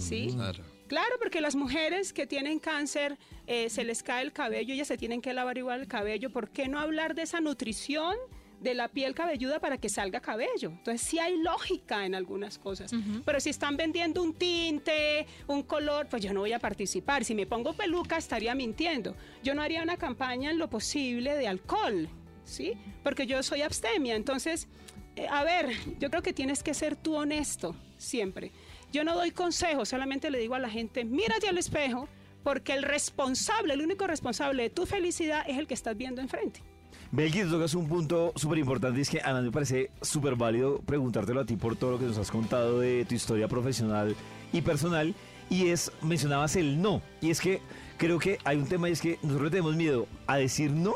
[0.00, 0.32] ¿Sí?
[0.34, 0.64] Claro.
[0.88, 4.98] Claro, porque las mujeres que tienen cáncer eh, se les cae el cabello, ellas se
[4.98, 6.28] tienen que lavar igual el cabello.
[6.30, 8.16] ¿Por qué no hablar de esa nutrición?
[8.62, 10.70] De la piel cabelluda para que salga cabello.
[10.70, 12.92] Entonces sí hay lógica en algunas cosas.
[12.92, 13.22] Uh -huh.
[13.24, 17.24] Pero si están vendiendo un tinte, un color, pues yo no voy a participar.
[17.24, 19.16] Si me pongo peluca estaría mintiendo.
[19.42, 22.08] Yo no haría una campaña en lo posible de alcohol,
[22.44, 22.74] ¿sí?
[23.02, 24.14] Porque yo soy abstemia.
[24.14, 24.68] Entonces,
[25.16, 28.52] eh, a ver, yo creo que tienes que ser tú honesto siempre.
[28.92, 32.08] Yo no doy consejos, solamente le digo a la gente, mírate al espejo,
[32.42, 36.62] porque el responsable, el único responsable de tu felicidad es el que estás viendo enfrente.
[37.10, 40.80] Belkis, tocas un punto súper importante y es que a mí me parece súper válido
[40.80, 44.16] preguntártelo a ti por todo lo que nos has contado de tu historia profesional
[44.52, 45.14] y personal.
[45.50, 47.02] Y es, mencionabas el no.
[47.20, 47.60] Y es que
[47.98, 50.94] creo que hay un tema y es que nosotros tenemos miedo a decir no.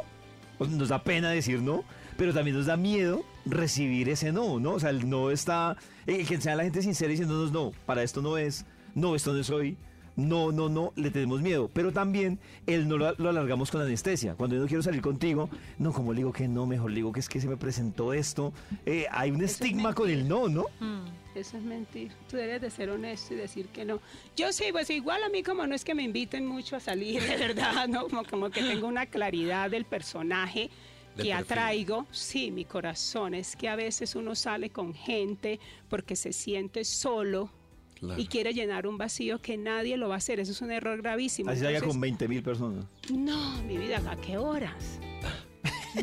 [0.58, 1.84] Nos da pena decir no,
[2.16, 4.72] pero también nos da miedo recibir ese no, ¿no?
[4.72, 5.76] O sea, el no está.
[6.06, 9.44] El que sea la gente sincera diciéndonos no, para esto no es, no, esto no
[9.44, 9.76] soy
[10.16, 11.70] no, no, no, le tenemos miedo.
[11.72, 14.34] Pero también el no lo, lo, alargamos con anestesia.
[14.34, 15.48] Cuando yo no quiero salir contigo,
[15.78, 18.12] no, como le digo que no, mejor le digo que es que se me presentó
[18.12, 18.52] esto.
[18.86, 20.64] Eh, hay un Eso estigma con el no, ¿no?
[20.80, 21.06] Mm.
[21.34, 22.12] Eso es mentir.
[22.30, 24.00] Tú debes de ser honesto y decir que no.
[24.36, 27.22] Yo sí, pues igual a mí como no es que me inviten mucho a salir,
[27.28, 28.08] de verdad, ¿no?
[28.08, 30.70] Como, como que tengo una claridad del personaje
[31.14, 31.32] De que perfil.
[31.32, 36.84] atraigo, sí, mi corazón, es que a veces uno sale con gente porque se siente
[36.84, 37.50] solo
[37.98, 38.20] Claro.
[38.20, 40.38] y quiere llenar un vacío que nadie lo va a hacer.
[40.38, 41.50] Eso es un error gravísimo.
[41.50, 42.84] Así haya Entonces, con 20 mil personas.
[43.10, 45.00] no, mi vida, ¿a qué horas?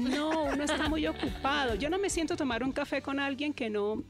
[0.02, 1.76] No, uno está muy ocupado.
[1.76, 4.04] Yo no me siento a tomar un café con alguien que no,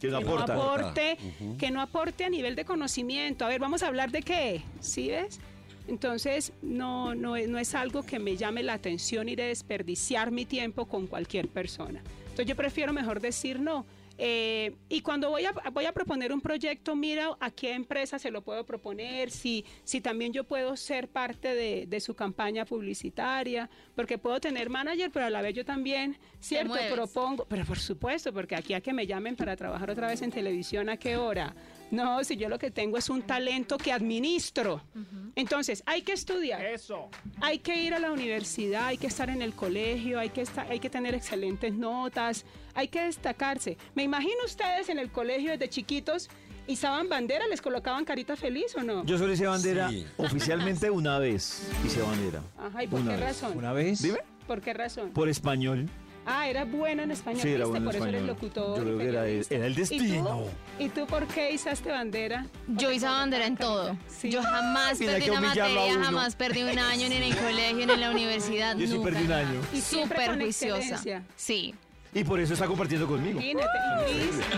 [0.00, 0.54] Que no que no aporta.
[0.54, 1.16] aporte,
[1.58, 3.44] que no aporte a nivel de conocimiento.
[3.44, 5.38] A ver, vamos a hablar de qué, ¿sí ves?
[5.86, 10.30] Entonces, no, no, es, no es algo que me llame la atención ir a desperdiciar
[10.32, 12.00] mi tiempo con cualquier persona.
[12.22, 13.86] Entonces, yo prefiero mejor decir no.
[14.22, 18.30] Eh, y cuando voy a, voy a proponer un proyecto, mira a qué empresa se
[18.30, 23.70] lo puedo proponer, si, si también yo puedo ser parte de, de su campaña publicitaria,
[23.94, 26.74] porque puedo tener manager, pero a la vez yo también, ¿cierto?
[26.92, 30.30] Propongo, pero por supuesto, porque aquí a que me llamen para trabajar otra vez en
[30.30, 31.54] televisión, ¿a qué hora?
[31.90, 34.82] No, si yo lo que tengo es un talento que administro.
[35.34, 36.64] Entonces, hay que estudiar.
[36.64, 37.08] Eso.
[37.40, 40.70] Hay que ir a la universidad, hay que estar en el colegio, hay que, estar,
[40.70, 42.44] hay que tener excelentes notas,
[42.80, 43.76] hay que destacarse.
[43.94, 46.28] Me imagino ustedes en el colegio desde chiquitos,
[46.66, 49.04] izaban bandera, les colocaban carita feliz o no?
[49.04, 50.06] Yo solo hice bandera Sí.
[50.16, 51.68] oficialmente una vez.
[51.84, 52.40] Hice bandera.
[52.58, 53.26] Ajá, ¿y por Una qué vez.
[53.42, 53.58] razón?
[53.58, 54.02] Una vez.
[54.02, 54.18] Dime.
[54.46, 55.10] ¿Por qué razón?
[55.10, 55.88] Por español.
[56.26, 57.70] Ah, era bueno en español, Sí, era ¿viste?
[57.70, 58.36] bueno en por eso eres español.
[58.36, 58.76] locutor.
[58.78, 59.80] Yo creo que era- el ¿Y tú?
[59.80, 60.44] destino.
[60.78, 62.46] ¿Y tú por qué izaste bandera?
[62.68, 63.96] Yo hice bandera en todo.
[64.08, 64.30] Sí.
[64.30, 67.92] Yo jamás Mira, perdí una materia, jamás perdí un año ni en el colegio ni
[67.94, 68.76] en la universidad.
[68.76, 69.60] Yo sí nunca, perdí un año.
[69.72, 71.02] Y Súper juiciosa.
[71.36, 71.74] Sí.
[72.12, 73.38] Y por eso está compartiendo conmigo.
[73.40, 73.68] Imagínate,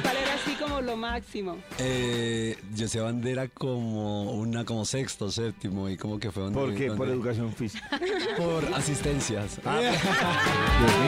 [0.02, 1.58] ¿cuál era así como lo máximo?
[1.78, 6.74] Eh, yo sé bandera como una como sexto, séptimo y como que fue donde, ¿Por
[6.74, 6.90] qué?
[6.92, 7.88] Por educación física.
[8.38, 9.60] por asistencias.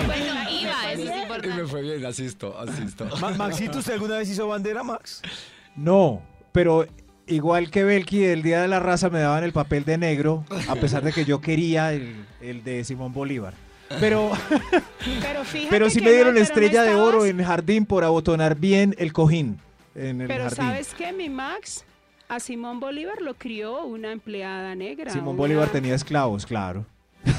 [0.06, 1.64] Bueno, iba, eso es y me importante.
[1.66, 3.06] fue bien, asisto, asisto.
[3.20, 5.22] Ma- Maxito, ¿usted alguna vez hizo bandera, Max?
[5.76, 6.86] No, pero
[7.26, 10.74] igual que Belki, el Día de la Raza me daban el papel de negro, a
[10.76, 13.54] pesar de que yo quería el, el de Simón Bolívar.
[14.00, 14.32] Pero,
[15.20, 18.56] Pero fíjate pero sí que me dieron no estrella de oro en jardín por abotonar
[18.56, 19.58] bien el cojín
[19.94, 20.56] en el Pero jardín.
[20.56, 21.84] ¿sabes qué, mi Max?
[22.28, 25.10] A Simón Bolívar lo crió una empleada negra.
[25.12, 26.86] Simón una- Bolívar tenía esclavos, claro.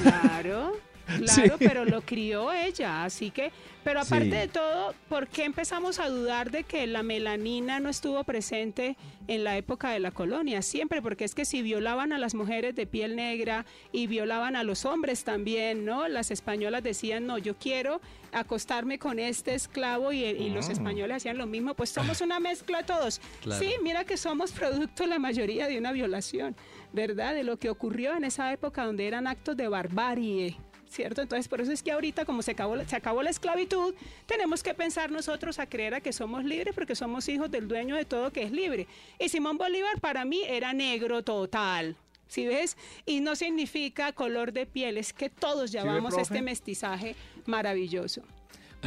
[0.01, 0.73] Claro,
[1.17, 1.65] claro, Sí.
[1.65, 3.51] pero lo crió ella, así que,
[3.83, 4.31] pero aparte Sí.
[4.31, 9.43] de todo, ¿por qué empezamos a dudar de que la melanina no estuvo presente en
[9.43, 10.61] la época de la colonia?
[10.63, 14.63] Siempre, porque es que si violaban a las mujeres de piel negra y violaban a
[14.63, 16.07] los hombres también, ¿no?
[16.07, 21.37] Las españolas decían, no, yo quiero acostarme con este esclavo y, y los españoles hacían
[21.37, 23.21] lo mismo, pues somos una mezcla todos.
[23.43, 23.61] Claro.
[23.63, 26.55] Sí, mira que somos producto la mayoría de una violación,
[26.91, 27.33] ¿verdad?
[27.33, 30.57] De lo que ocurrió en esa época donde eran actos de barbarie.
[30.89, 31.21] ¿Cierto?
[31.21, 33.93] Entonces, por eso es que ahorita, como se acabó, la- se acabó la esclavitud,
[34.28, 37.95] tenemos que pensar nosotros a creer a que somos libres porque somos hijos del dueño
[37.95, 38.88] de todo que es libre.
[39.19, 41.98] Y Simón Bolívar para mí era negro total.
[42.28, 42.76] ¿Sí ves?
[43.06, 46.21] Y no significa color de piel, es que todos llevamos profe?
[46.21, 48.21] este mestizaje maravilloso.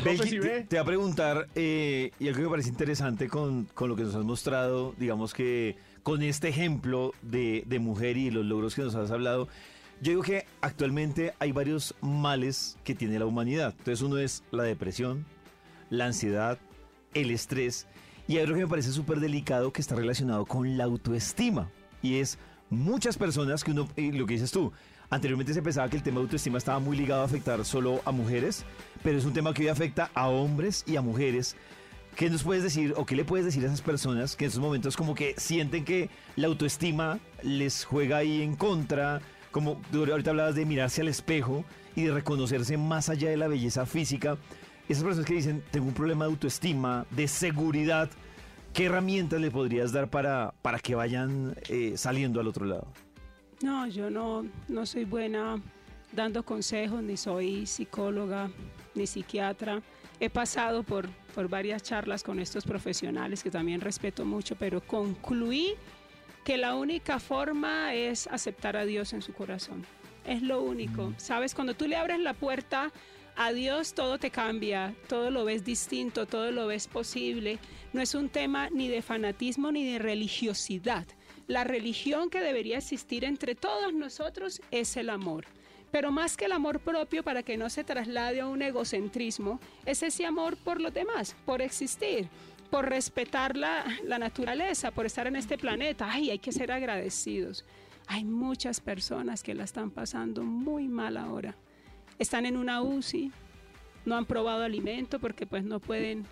[0.05, 0.65] Belki, ¿sí te, ve?
[0.69, 4.03] te va a preguntar, eh, y algo que me parece interesante con, con lo que
[4.03, 8.83] nos has mostrado, digamos que con este ejemplo de, de mujer y los logros que
[8.83, 9.49] nos has hablado,
[10.01, 13.75] yo digo que actualmente hay varios males que tiene la humanidad.
[13.79, 15.27] Entonces uno es la depresión,
[15.91, 16.59] la ansiedad,
[17.15, 17.87] el estrés,
[18.27, 21.71] y hay otro que me parece súper delicado que está relacionado con la autoestima,
[22.03, 22.39] y es
[22.71, 24.73] muchas personas que uno, lo que dices tú,
[25.11, 28.13] Anteriormente se pensaba que el tema de autoestima estaba muy ligado a afectar solo a
[28.13, 28.65] mujeres,
[29.03, 31.57] pero es un tema que hoy afecta a hombres y a mujeres.
[32.15, 34.63] ¿Qué nos puedes decir o qué le puedes decir a esas personas que en estos
[34.63, 39.23] momentos como que sienten que la autoestima les juega ahí en contra?
[39.51, 41.65] Como ahorita hablabas de mirarse al espejo
[41.97, 44.37] y de reconocerse más allá de la belleza física.
[44.89, 48.11] Esas personas que dicen, tengo un problema de autoestima, de seguridad,
[48.73, 52.87] ¿qué herramientas le podrías dar para, para que vayan eh, saliendo al otro lado?
[53.63, 55.61] No, yo no, no soy buena
[56.13, 58.51] dando consejos, ni soy psicóloga,
[58.95, 59.83] ni psiquiatra.
[60.21, 65.75] He pasado por, por varias charlas con estos profesionales que también respeto mucho, pero concluí
[66.49, 69.85] que la única forma es aceptar a Dios en su corazón.
[70.25, 71.13] Es lo único.
[71.19, 72.91] Sabes, cuando tú le abres la puerta
[73.37, 77.59] a Dios, todo te cambia, todo lo ves distinto, todo lo ves posible.
[77.93, 81.05] No es un tema ni de fanatismo ni de religiosidad.
[81.49, 85.45] La religión que debería existir entre todos nosotros es el amor.
[85.91, 90.03] Pero más que el amor propio, para que no se traslade a un egocentrismo, es
[90.03, 92.31] ese amor por los demás, por existir,
[92.71, 96.09] por respetar la, la naturaleza, por estar en este planeta.
[96.11, 97.65] Ay, hay que ser agradecidos.
[98.07, 101.55] Hay muchas personas que la están pasando muy mal ahora.
[102.19, 103.31] Están en una UCI,
[104.05, 106.25] no han probado alimento porque pues no pueden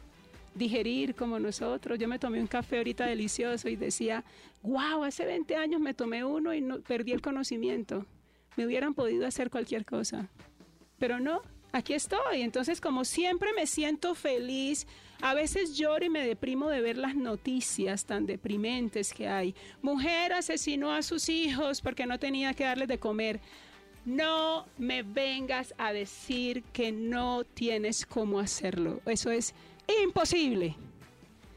[0.55, 1.99] digerir como nosotros.
[1.99, 4.25] Yo me tomé un café ahorita delicioso y decía,
[4.63, 8.07] wow, hace 20 años me tomé uno y no, perdí el conocimiento.
[8.57, 10.29] Me hubieran podido hacer cualquier cosa.
[10.99, 12.41] Pero no, aquí estoy.
[12.41, 14.87] Entonces, como siempre me siento feliz,
[15.21, 19.55] a veces lloro y me deprimo de ver las noticias tan deprimentes que hay.
[19.83, 23.41] Mujer asesinó a sus hijos porque no tenía que darles de comer.
[24.05, 29.01] No me vengas a decir que no tienes cómo hacerlo.
[29.07, 29.55] Eso es
[30.05, 30.77] imposible.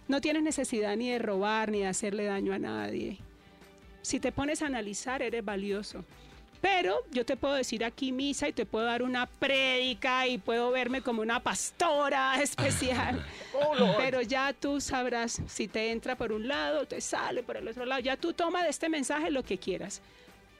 [0.08, 3.20] No tienes necesidad ni de robar ni de hacerle daño a nadie.
[4.02, 6.04] Si te pones a analizar, eres valioso.
[6.62, 10.72] Pero yo te puedo decir aquí misa y te puedo dar una prédica y puedo
[10.72, 13.26] verme como una pastora especial.
[13.98, 17.86] Pero ya tú sabrás si te entra por un lado, te sale por el otro
[17.86, 18.02] lado.
[18.02, 20.02] Ya tú toma de este mensaje lo que quieras.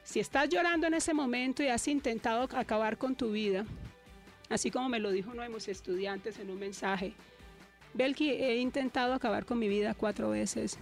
[0.02, 3.66] Si estás llorando en ese momento y has intentado acabar con tu vida,
[4.48, 7.12] así como me lo dijo uno de mis estudiantes en un mensaje,
[7.92, 10.78] Belki, he intentado acabar con mi vida cuatro veces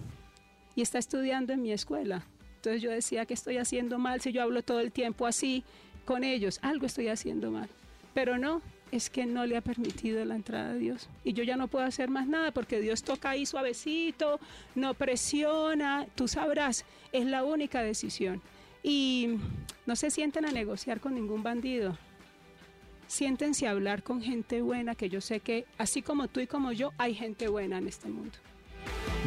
[0.77, 2.25] y está estudiando en mi escuela.
[2.59, 5.63] Entonces yo decía que estoy haciendo mal si yo hablo todo el tiempo así
[6.05, 7.69] con ellos, algo estoy haciendo mal.
[8.15, 11.09] Pero no, es que no le ha permitido la entrada a Dios.
[11.23, 14.41] Y yo ya no puedo hacer más nada porque Dios toca ahí suavecito,
[14.75, 18.43] no presiona, tú sabrás, es la única decisión.
[18.83, 19.37] Y
[19.87, 21.97] no se sienten a negociar con ningún bandido.
[23.07, 26.73] Siéntense a hablar con gente buena, que yo sé que así como tú y como
[26.73, 28.37] yo, hay gente buena en este mundo.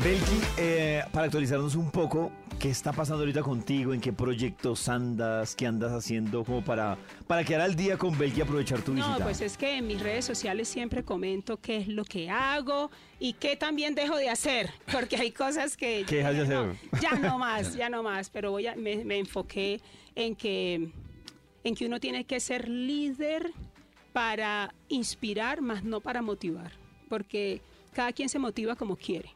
[0.04, 3.94] Belki, eh, para actualizarnos un poco, ¿qué está pasando ahorita contigo?
[3.94, 5.56] ¿En qué proyectos andas?
[5.56, 6.98] ¿Qué andas haciendo como para,
[7.28, 9.20] para quedar al día con Belki y aprovechar tu visita?
[9.20, 12.90] No, pues es que en mis redes sociales siempre comento qué es lo que hago
[13.20, 16.04] y qué también dejo de hacer, porque hay cosas que...
[16.08, 16.58] ¿Qué dejas de hacer?
[16.58, 19.82] No, ya no más, ya no más, pero voy a, me, me enfoqué
[20.16, 20.90] en que,
[21.64, 23.52] en que uno tiene que ser líder
[24.14, 26.72] para inspirar, más no para motivar,
[27.08, 27.62] porque
[27.94, 29.36] cada quien se motiva como quiere.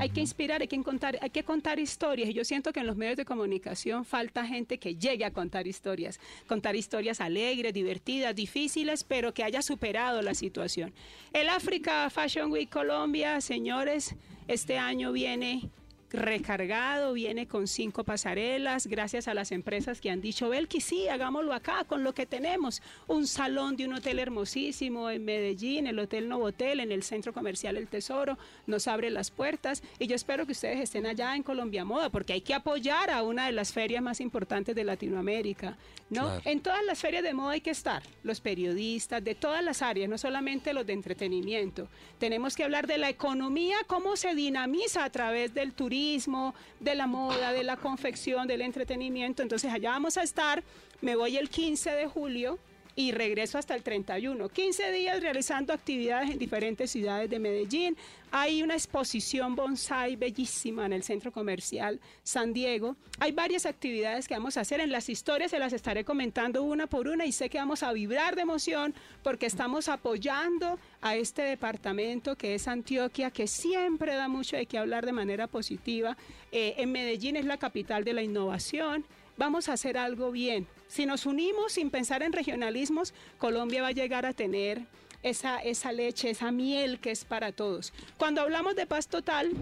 [0.00, 2.28] Hay que inspirar, hay que contar, hay que contar historias.
[2.28, 5.66] Y yo siento que en los medios de comunicación falta gente que llegue a contar
[5.66, 6.20] historias.
[6.46, 10.92] Contar historias alegres, divertidas, difíciles, pero que haya superado la situación.
[11.32, 14.14] El Africa Fashion Week Colombia, señores,
[14.46, 15.68] este año viene
[16.10, 21.52] recargado, viene con cinco pasarelas, gracias a las empresas que han dicho, Belki, sí, hagámoslo
[21.52, 22.82] acá con lo que tenemos.
[23.06, 27.76] Un salón de un hotel hermosísimo en Medellín, el Hotel Novotel, en el Centro Comercial
[27.76, 31.84] El Tesoro, nos abre las puertas y yo espero que ustedes estén allá en Colombia
[31.84, 35.76] Moda, porque hay que apoyar a una de las ferias más importantes de Latinoamérica,
[36.10, 36.26] ¿no?
[36.26, 36.42] Claro.
[36.44, 40.08] En todas las ferias de moda hay que estar, los periodistas de todas las áreas,
[40.08, 41.88] no solamente los de entretenimiento.
[42.18, 47.06] Tenemos que hablar de la economía, cómo se dinamiza a través del turismo, de la
[47.06, 49.42] moda, de la confección, del entretenimiento.
[49.42, 50.62] Entonces allá vamos a estar,
[51.00, 52.58] me voy el 15 de julio
[52.98, 54.48] y regreso hasta el 31.
[54.48, 57.96] 15 días realizando actividades en diferentes ciudades de Medellín.
[58.32, 62.96] Hay una exposición bonsai bellísima en el centro comercial San Diego.
[63.20, 64.80] Hay varias actividades que vamos a hacer.
[64.80, 67.92] En las historias se las estaré comentando una por una y sé que vamos a
[67.92, 68.92] vibrar de emoción
[69.22, 74.76] porque estamos apoyando a este departamento que es Antioquia, que siempre da mucho de qué
[74.76, 76.16] hablar de manera positiva.
[76.50, 79.04] Eh, en Medellín es la capital de la innovación
[79.38, 80.66] vamos a hacer algo bien.
[80.88, 84.86] Si nos unimos sin pensar en regionalismos, Colombia va a llegar a tener
[85.22, 87.92] esa, esa leche, esa miel que es para todos.
[88.16, 89.52] Cuando hablamos de paz total,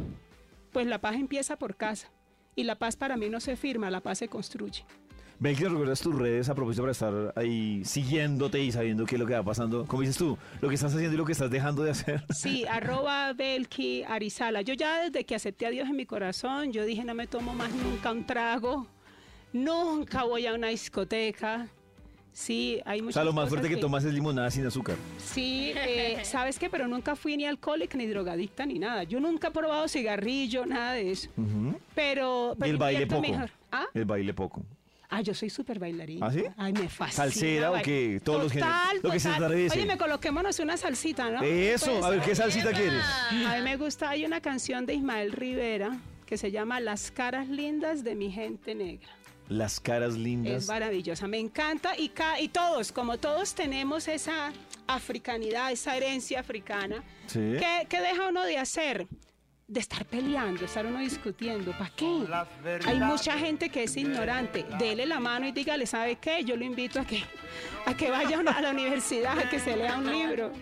[0.72, 2.08] pues la paz empieza por casa.
[2.54, 4.84] Y la paz para mí no se firma, la paz se construye.
[5.38, 9.20] Belki, ¿nos recuerdas tus redes a propósito para estar ahí siguiéndote y sabiendo qué es
[9.20, 9.84] lo que va pasando?
[9.84, 12.24] Como dices tú, lo que estás haciendo y lo que estás dejando de hacer.
[12.34, 14.62] Sí, arroba Belki Arizala.
[14.62, 17.52] Yo ya desde que acepté a Dios en mi corazón, yo dije no me tomo
[17.52, 18.86] más nunca un trago,
[19.56, 21.68] nunca voy a una discoteca.
[22.32, 24.96] Sí, hay O muchas sea, lo más cosas fuerte que tomas es limonada sin azúcar.
[25.18, 26.68] Sí, eh, ¿sabes qué?
[26.68, 29.04] Pero nunca fui ni alcohólica, ni drogadicta, ni nada.
[29.04, 31.30] Yo nunca he probado cigarrillo, nada de eso.
[31.36, 31.80] Ujú.
[31.94, 33.20] Pero, Y pero el baile poco.
[33.22, 33.50] mejor.
[33.72, 33.86] ¿Ah?
[33.94, 34.62] El baile poco.
[35.08, 36.26] Ah, yo soy súper bailarina.
[36.26, 36.44] ¿Ah, sí?
[36.58, 37.24] Ay, me fascina.
[37.24, 38.20] ¿Salsera o qué?
[38.22, 38.74] Todos los géneros.
[38.74, 39.52] Total, Lo que se te total.
[39.72, 41.42] Oye, me coloquémonos una salsita, ¿no?
[41.42, 43.02] Eso, Pues, a ver, ¿qué salsita quieres?
[43.30, 45.96] A mí me gusta, hay una canción de Ismael Rivera
[46.26, 49.08] que se llama Las caras lindas de mi gente negra.
[49.48, 50.66] Las caras Es lindas.
[50.66, 54.52] maravillosa, me encanta y, ca- y todos, como todos tenemos esa
[54.88, 57.54] africanidad, esa herencia africana, Sí.
[57.58, 59.06] ¿qué, qué deja uno de hacer?
[59.68, 61.72] De estar peleando, de estar uno discutiendo.
[61.72, 62.24] ¿Para qué?
[62.86, 64.64] Hay mucha gente que es ignorante.
[64.78, 66.44] Dele la mano y dígale, ¿sabe qué?
[66.44, 67.24] Yo lo invito a que,
[67.84, 70.52] a que vaya a la universidad, a que se lea un libro.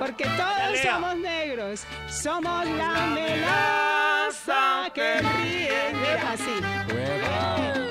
[0.00, 1.84] Porque todos somos negros.
[2.08, 5.92] Somos la melaza que ríe.
[5.94, 7.89] Mira, así.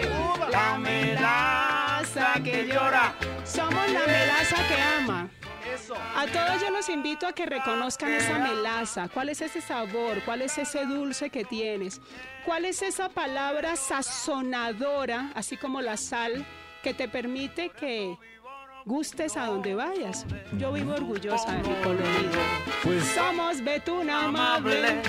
[0.51, 3.15] La melaza que llora.
[3.43, 5.29] Somos la melaza que ama.
[6.15, 9.07] A todos yo los invito a que reconozcan esa melaza.
[9.09, 10.21] ¿Cuál es ese sabor?
[10.25, 12.01] ¿Cuál es ese dulce que tienes?
[12.45, 16.45] ¿Cuál es esa palabra sazonadora, así como la sal,
[16.83, 18.17] que te permite que
[18.85, 20.25] gustes a donde vayas.
[20.53, 22.41] Yo vivo orgullosa de mi colorido.
[22.83, 25.01] Pues Somos Betún amable,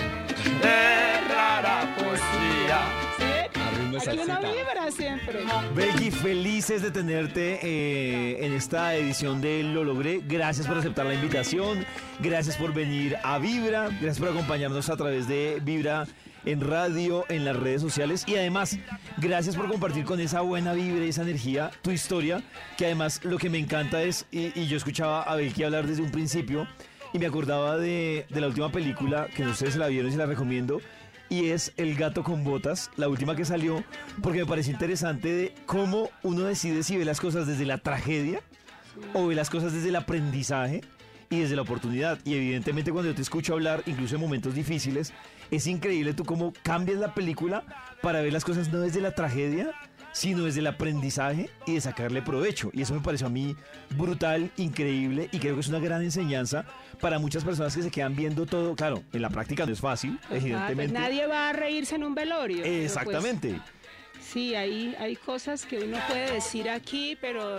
[0.62, 2.80] de rara poesía.
[3.16, 3.49] ¿Sí?
[3.96, 5.40] Esa Aquí una vibra siempre.
[5.74, 10.20] Belki, felices de tenerte eh, en esta edición de Lo Logré.
[10.26, 11.84] Gracias por aceptar la invitación.
[12.20, 13.88] Gracias por venir a Vibra.
[13.88, 16.06] Gracias por acompañarnos a través de Vibra
[16.44, 18.24] en radio, en las redes sociales.
[18.26, 18.78] Y además,
[19.18, 22.42] gracias por compartir con esa buena vibra y esa energía tu historia.
[22.76, 26.02] Que además lo que me encanta es, y, y yo escuchaba a Belki hablar desde
[26.02, 26.66] un principio,
[27.12, 30.12] y me acordaba de, de la última película, que no sé si la vieron y
[30.12, 30.80] se la recomiendo,
[31.30, 33.82] y es El gato con botas, la última que salió,
[34.22, 38.42] porque me parece interesante de cómo uno decide si ve las cosas desde la tragedia
[39.14, 40.82] o ve las cosas desde el aprendizaje
[41.30, 42.18] y desde la oportunidad.
[42.24, 45.12] Y evidentemente cuando yo te escucho hablar, incluso en momentos difíciles,
[45.50, 47.64] es increíble tú cómo cambias la película
[48.02, 49.70] para ver las cosas no desde la tragedia,
[50.12, 52.70] sino desde el aprendizaje y de sacarle provecho.
[52.72, 53.56] Y eso me pareció a mí
[53.96, 56.64] brutal, increíble y creo que es una gran enseñanza
[57.00, 58.74] para muchas personas que se quedan viendo todo.
[58.74, 60.92] Claro, en la práctica no es fácil, pues evidentemente.
[60.92, 62.58] nadie va a reírse en un velorio.
[62.62, 63.60] pero, pues, Exactamente.
[64.32, 67.56] Sí, hay, hay cosas que uno puede decir aquí, pero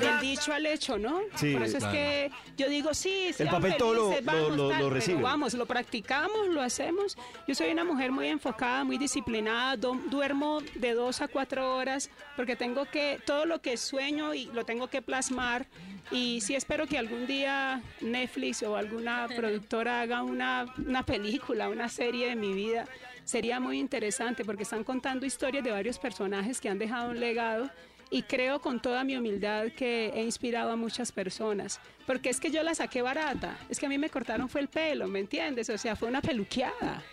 [0.00, 1.20] del dicho al hecho, ¿no?
[1.36, 1.94] Sí, Por eso claro.
[1.94, 4.90] es que yo digo, sí, sean papel todo lo- felices, lo- vamos, lo- tal, lo
[4.90, 5.22] recibe.
[5.22, 7.16] vamos, lo practicamos, lo hacemos.
[7.46, 12.10] Yo soy una mujer muy enfocada, muy disciplinada, do- duermo de dos a cuatro horas
[12.34, 15.66] porque tengo que, todo lo que sueño y lo tengo que plasmar.
[16.10, 21.88] Y sí espero que algún día Netflix o alguna productora haga una, una película, una
[21.88, 22.86] serie de mi vida.
[23.30, 27.70] Sería muy interesante porque están contando historias de varios personajes que han dejado un legado
[28.10, 31.78] y creo con toda mi humildad que he inspirado a muchas personas.
[32.08, 34.66] Porque es que yo la saqué barata, es que a mí me cortaron fue el
[34.66, 35.70] pelo, ¿me entiendes?
[35.70, 37.04] O sea, fue una peluqueada.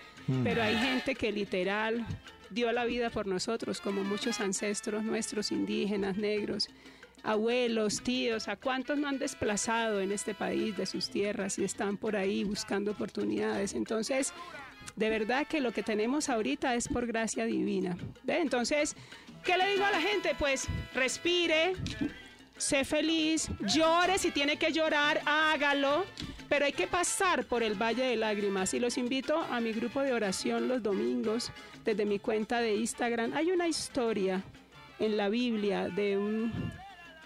[0.43, 2.03] Pero hay gente que literal
[2.49, 6.67] dio la vida por nosotros, como muchos ancestros nuestros, indígenas, negros,
[7.21, 11.95] abuelos, tíos, a cuántos no han desplazado en este país de sus tierras y están
[11.95, 13.75] por ahí buscando oportunidades.
[13.75, 14.33] Entonces,
[14.95, 17.97] de verdad que lo que tenemos ahorita es por gracia divina.
[18.23, 18.39] ¿Ve?
[18.39, 18.95] Entonces,
[19.43, 20.35] ¿qué le digo a la gente?
[20.37, 21.73] Pues respire,
[22.57, 26.05] sé feliz, llore si tiene que llorar, hágalo,
[26.49, 30.01] pero hay que pasar por el valle de lágrimas y los invito a mi grupo
[30.01, 31.51] de oración los domingos
[31.83, 33.33] desde mi cuenta de Instagram.
[33.33, 34.43] Hay una historia
[34.99, 36.51] en la Biblia de un,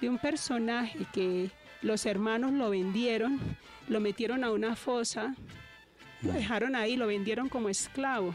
[0.02, 1.50] de un personaje que
[1.82, 3.40] los hermanos lo vendieron,
[3.88, 5.36] lo metieron a una fosa,
[6.22, 8.34] lo dejaron ahí, lo vendieron como esclavo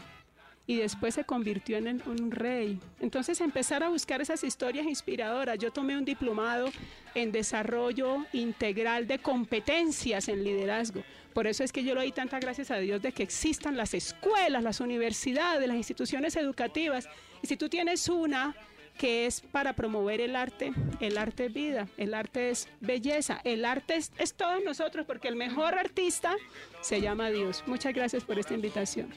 [0.67, 2.77] y después se convirtió en un rey.
[2.99, 5.57] Entonces empezar a buscar esas historias inspiradoras.
[5.57, 6.69] Yo tomé un diplomado
[7.15, 11.01] en desarrollo integral de competencias en liderazgo.
[11.33, 13.93] Por eso es que yo le doy tantas gracias a Dios de que existan las
[13.93, 17.07] escuelas, las universidades, las instituciones educativas.
[17.41, 18.53] Y si tú tienes una
[18.97, 23.65] que es para promover el arte, el arte es vida, el arte es belleza, el
[23.65, 26.35] arte es, es todos nosotros, porque el mejor artista
[26.81, 27.63] se llama Dios.
[27.67, 29.13] Muchas gracias por esta invitación.